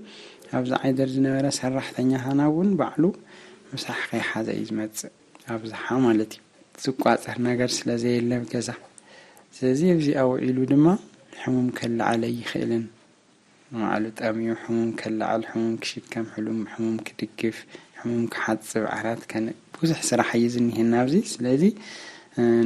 ኣብዚ 0.58 0.70
ዓይዘር 0.82 1.08
ዝነበረ 1.18 1.46
ሰራሕተኛ 1.60 2.10
ሃና 2.26 2.40
እውን 2.52 2.70
ባዕሉ 2.80 3.04
መሳሕ 3.72 4.00
ከይ 4.10 4.24
ሓዘ 4.32 4.46
እዩ 4.58 4.64
ዝመፅ 4.70 5.00
ኣብዝሓ 5.54 5.84
ማለት 6.06 6.32
እዩ 6.36 6.46
ዝቋፀር 6.84 7.36
ነገር 7.48 7.70
ስለዘየለብ 7.78 8.42
ገዛ 8.52 8.68
ስለዚ 9.56 9.80
እብዚ 9.96 10.08
ኣውዒሉ 10.22 10.58
ድማ 10.72 10.86
ሕሙም 11.42 11.68
ከላዓል 11.78 12.22
ኣይክእልን 12.28 12.84
ንባዕሉ 13.72 14.04
ጣሚዩ 14.18 14.48
ሕሙም 14.62 14.90
ከላዓል 15.00 15.42
ሕሙም 15.50 15.72
ክሽከምሕሉም 15.84 16.60
ሕሙም 16.72 16.96
ክድግፍ 17.06 17.56
ሕሙም 18.00 18.22
ክሓፅብ 18.34 18.84
ዓራት 18.96 19.22
ብዙሕ 19.80 20.00
ስራሕ 20.10 20.28
እዩ 20.38 20.46
ዝኒሀና 20.54 20.94
ብዚ 21.08 21.16
ስለዚ 21.34 21.64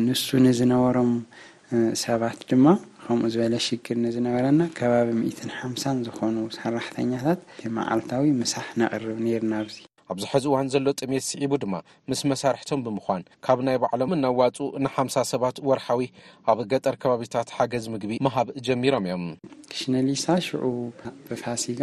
ንሱ 0.06 0.26
ንዝነበሮም 0.46 1.12
ሰባት 2.04 2.40
ድማ 2.50 2.66
ከምኡ 3.04 3.24
ዝበለ 3.34 3.54
ሽግር 3.66 3.96
ንዝነበረና 4.04 4.60
ከባቢ 4.78 5.08
ምኢትን 5.20 5.50
ሓምሳን 5.58 5.98
ዝኾኑ 6.08 6.36
ሰራሕተኛታት 6.58 7.40
መዓልታዊ 7.78 8.28
ምሳሕ 8.42 8.66
ነቅርብ 8.82 9.16
ነርና 9.26 9.52
ኣዚ 9.62 9.72
ኣብዛሕዚ 10.12 10.44
እዋን 10.50 10.66
ዘሎ 10.72 10.86
ጥሜት 11.00 11.24
ስዒቡ 11.30 11.52
ድማ 11.62 11.74
ምስ 12.10 12.20
መሳርሕቶም 12.30 12.80
ብምኳን 12.86 13.22
ካብ 13.44 13.58
ናይ 13.66 13.76
በዕሎም 13.82 14.12
ናዋፁ 14.24 14.56
ንሓምሳ 14.84 15.14
ሰባት 15.32 15.56
ወርሓዊ 15.68 16.00
ኣብ 16.52 16.58
ገጠር 16.72 16.94
ከባቢታት 17.02 17.48
ሓገዝ 17.56 17.84
ምግቢ 17.94 18.12
መሃብ 18.26 18.48
ጀሚሮም 18.66 19.04
እዮም 19.08 19.24
ክሽነሊሳ 19.72 20.26
ሽዑ 20.48 20.64
ብፋሲጋ 21.28 21.80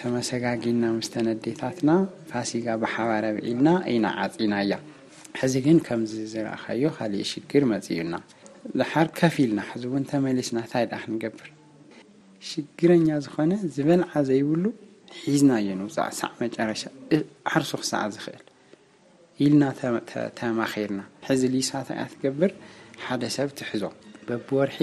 ተመሰጋጊና 0.00 0.82
ምስተነዴታትና 0.98 1.90
ፋሲጋ 2.30 2.66
ብሓባር 2.82 3.24
ኣብዒልና 3.30 3.68
እና 3.94 4.06
ዓፂና 4.24 4.52
እያ 4.64 4.74
ሕዚ 5.40 5.54
ግን 5.66 5.78
ከምዚ 5.86 6.12
ዝረእካዮ 6.32 6.82
ካሊእ 6.96 7.26
ሽግር 7.32 7.64
መፅ 7.72 7.86
እዩና 7.94 8.14
ዝሓር 8.78 9.08
ከፊ 9.18 9.34
ኢልና 9.44 9.60
ሕዚ 9.72 9.82
እውን 9.90 10.06
ተመሊስናንታይ 10.12 10.84
ድኣ 10.92 10.98
ክንገብር 11.04 11.48
ሽግረኛ 12.48 13.08
ዝኾነ 13.24 13.52
ዝበልዓዘይብሉ 13.76 14.64
ሒዝና 15.26 15.50
እየ 15.62 15.70
ንብዛዕ 15.80 16.08
ሳዕ 16.18 16.30
መጨረሻ 16.42 16.82
ሓርሱክ 17.52 17.82
ሳዕ 17.90 18.02
ዝኽእል 18.14 18.42
ኢልና 19.44 19.62
ተማኪርና 20.40 21.00
ሕዚ 21.26 21.42
ሊሳታ 21.54 21.88
እያ 21.96 22.04
ትገብር 22.12 22.52
ሓደ 23.04 23.22
ሰብ 23.36 23.48
ትሕዞ 23.58 23.82
በብወርሒ 24.28 24.78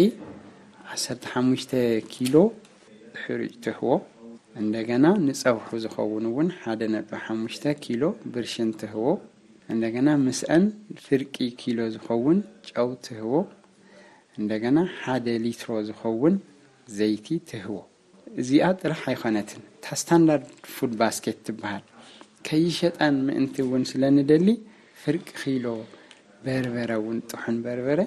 1ሓሙሽተ 0.98 1.72
ኪሎ 2.14 2.36
ሕር 3.22 3.42
ትህቦ 3.66 3.90
እንደገና 4.62 5.06
ንፀውሑ 5.28 5.70
ዝኸውን 5.86 6.26
እውን 6.30 6.50
ሓደ 6.60 6.82
ነጥ 6.94 7.08
ሓሙሽተ 7.26 7.64
ኪሎ 7.86 8.04
ብርሽን 8.36 8.70
ትህቦ 8.82 9.06
እንደገና 9.74 10.08
ምስአን 10.26 10.64
ፍርቂ 11.06 11.36
ኪሎ 11.62 11.80
ዝኸውን 11.96 12.40
ጨው 12.70 12.90
ትህቦ 13.08 13.34
እንደገና 14.40 14.78
ሓደ 15.02 15.28
ሊትሮ 15.48 15.70
ዝኸውን 15.90 16.34
ዘይቲ 16.98 17.28
ትህዎ 17.50 17.78
እዚኣ 18.42 18.66
ጥራሕ 18.82 19.02
ኣይኮነትን 19.12 19.62
እታ 19.76 19.86
ስታንዳርድ 20.02 20.48
ፉድ 20.76 20.94
ባስኬት 21.00 21.38
ትበሃል 21.48 21.84
ከይ 22.50 22.66
ሸጣን 22.80 23.16
ምእንቲ 23.28 23.56
እውን 23.66 23.84
ስለንደሊ 23.92 24.48
ፍርቂ 25.04 25.28
ኺኢሎ 25.42 25.68
በርበረ 26.46 26.90
እውን 27.02 27.18
ጥሑን 27.32 27.58
በርበረ 27.66 28.00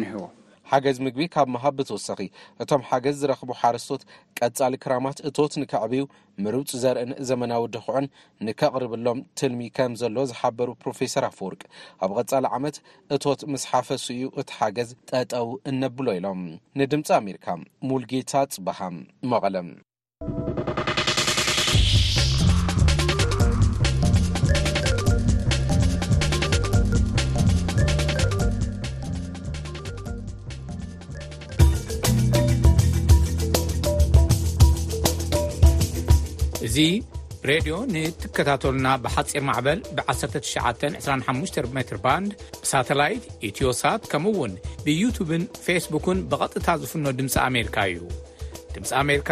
ንህቦ 0.00 0.22
ሓገዝ 0.70 0.96
ምግቢ 1.04 1.24
ካብ 1.34 1.46
መሃብ 1.52 1.74
ብተወሳኺ 1.76 2.20
እቶም 2.62 2.82
ሓገዝ 2.88 3.14
ዝረኽቡ 3.20 3.50
ሓረስቶት 3.60 4.02
ቀጻሊ 4.38 4.72
ክራማት 4.82 5.18
እትት 5.28 5.52
ንክዕብዩ 5.62 6.02
ምርብፅ 6.44 6.70
ዘርእን 6.82 7.12
ዘመናዊ 7.28 7.62
ድኩዑን 7.74 8.06
ንከቕርብሎም 8.46 9.20
ትልሚ 9.40 9.62
ከም 9.78 9.92
ዘለዎ 10.02 10.24
ዝሓበሩ 10.34 10.68
ፕሮፌሰር 10.84 11.26
ፈወርቅ 11.38 11.62
ኣብ 12.04 12.10
ቐጻሊ 12.18 12.44
ዓመት 12.58 12.78
እቶት 13.16 13.40
ምስ 13.54 13.64
ሓፈሱ 13.72 14.06
እዩ 14.18 14.24
እቲ 14.42 14.48
ሓገዝ 14.60 14.92
ጠጠው 15.12 15.48
እነብሎ 15.72 16.06
ኢሎም 16.20 16.42
ንድምፂ 16.80 17.06
ኣሜርካ 17.22 17.46
ሙልጌታ 17.90 18.34
ጽበሃም 18.54 18.96
መቐለም 19.32 19.68
እዚ 36.68 36.78
ብሬድዮ 37.42 37.74
ንትከታተሉና 37.92 38.86
ብሓፂር 39.04 39.42
ማዕበል 39.48 39.78
ብ1925 39.96 41.68
ሜትር 41.76 41.98
ባንድ 42.04 42.30
ብሳተላይት 42.62 43.22
ኢትዮሳት 43.48 44.02
ከምውን 44.12 44.52
ብዩቱብን 44.86 45.44
ፌስቡክን 45.64 46.18
ብቐጥታ 46.30 46.66
ዝፍኖ 46.82 47.04
ድምፂ 47.20 47.34
ኣሜርካ 47.46 47.76
እዩ 47.92 48.00
ድምፂ 48.74 48.90
ኣሜርካ 49.02 49.30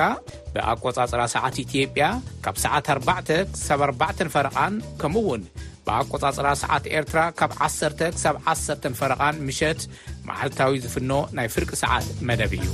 ብኣቆጻጽራ 0.54 1.20
ሰዓት 1.34 1.58
ኢትጵያ 1.64 2.06
ካብ 2.46 2.56
ሰዓት 2.64 2.86
4ዕ 2.96 3.28
ሳብ4ዕ 3.66 4.26
ፈረቓን 4.36 4.76
ከምውን 5.02 5.44
ብኣቆጻፅራ 5.88 6.48
ሰዓት 6.62 6.86
ኤርትራ 6.98 7.20
ካብ 7.40 7.52
1 7.66 8.06
ሳብ 8.24 8.38
1ሰ 8.54 8.94
ፈረቓን 9.02 9.42
ምሸት 9.48 9.82
መዓልታዊ 10.30 10.78
ዝፍኖ 10.86 11.12
ናይ 11.38 11.50
ፍርቂ 11.56 11.70
ሰዓት 11.84 12.08
መደብ 12.30 12.54
እዩ 12.60 12.66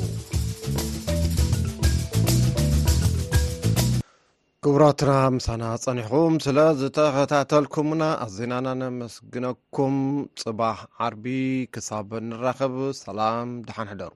ክቡራትራ 4.65 5.13
ምሳና 5.37 5.63
ጸኒሑኩም 5.85 6.35
ስለዝተኸታተልኩምና 6.45 8.03
ኣዜናና 8.25 8.69
ነመስግነኩም 8.83 9.97
ጽባህ 10.43 10.79
ዓርቢ 11.07 11.25
ክሳብ 11.77 12.11
ንራኽብ 12.29 12.77
ሰላም 13.05 13.51
ድሓንሕደሩ 13.69 14.13